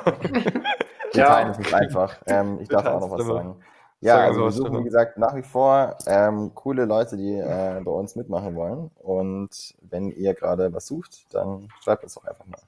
[1.14, 1.50] ja.
[1.50, 2.16] Das ist einfach.
[2.28, 3.62] Ähm, ich darf auch noch was sagen.
[4.00, 7.92] Ja, also wir suchen, wie gesagt, nach wie vor ähm, coole Leute, die äh, bei
[7.92, 8.90] uns mitmachen wollen.
[8.96, 12.62] Und wenn ihr gerade was sucht, dann schreibt uns doch einfach mal.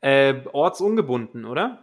[0.00, 1.78] Äh, ortsungebunden, oder?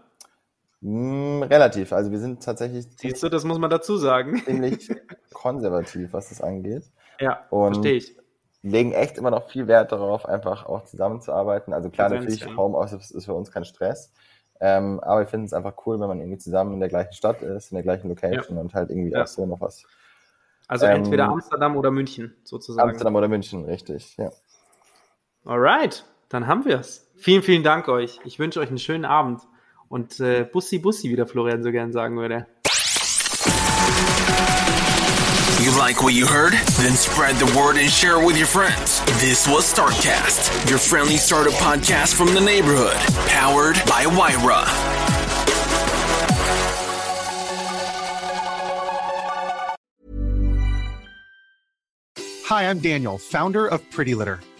[0.81, 1.93] Mm, relativ.
[1.93, 2.85] Also wir sind tatsächlich.
[2.97, 4.41] Siehst du, das muss man dazu sagen.
[4.45, 4.89] Ziemlich
[5.33, 6.83] konservativ, was das angeht.
[7.19, 8.17] Ja, verstehe ich.
[8.63, 11.73] Legen echt immer noch viel Wert darauf, einfach auch zusammenzuarbeiten.
[11.73, 14.11] Also klar, natürlich, Homeoffice ist für uns kein Stress.
[14.59, 17.41] Ähm, aber ich finde es einfach cool, wenn man irgendwie zusammen in der gleichen Stadt
[17.41, 18.61] ist, in der gleichen Location ja.
[18.61, 19.23] und halt irgendwie ja.
[19.23, 19.83] auch so noch was.
[20.67, 22.89] Also ähm, entweder Amsterdam oder München sozusagen.
[22.89, 24.31] Amsterdam oder München, richtig, ja.
[25.43, 27.07] Alright, dann haben wir es.
[27.15, 28.19] Vielen, vielen Dank euch.
[28.25, 29.41] Ich wünsche euch einen schönen Abend
[29.87, 32.47] und äh, Bussi Bussi, wie der Florian so gern sagen würde.
[35.63, 36.53] You like what you heard?
[36.81, 39.01] Then spread the word and share it with your friends.
[39.21, 44.65] This was Startcast, your friendly startup podcast from the neighborhood, powered by Wyra.
[52.47, 54.39] Hi, I'm Daniel, founder of Pretty Litter.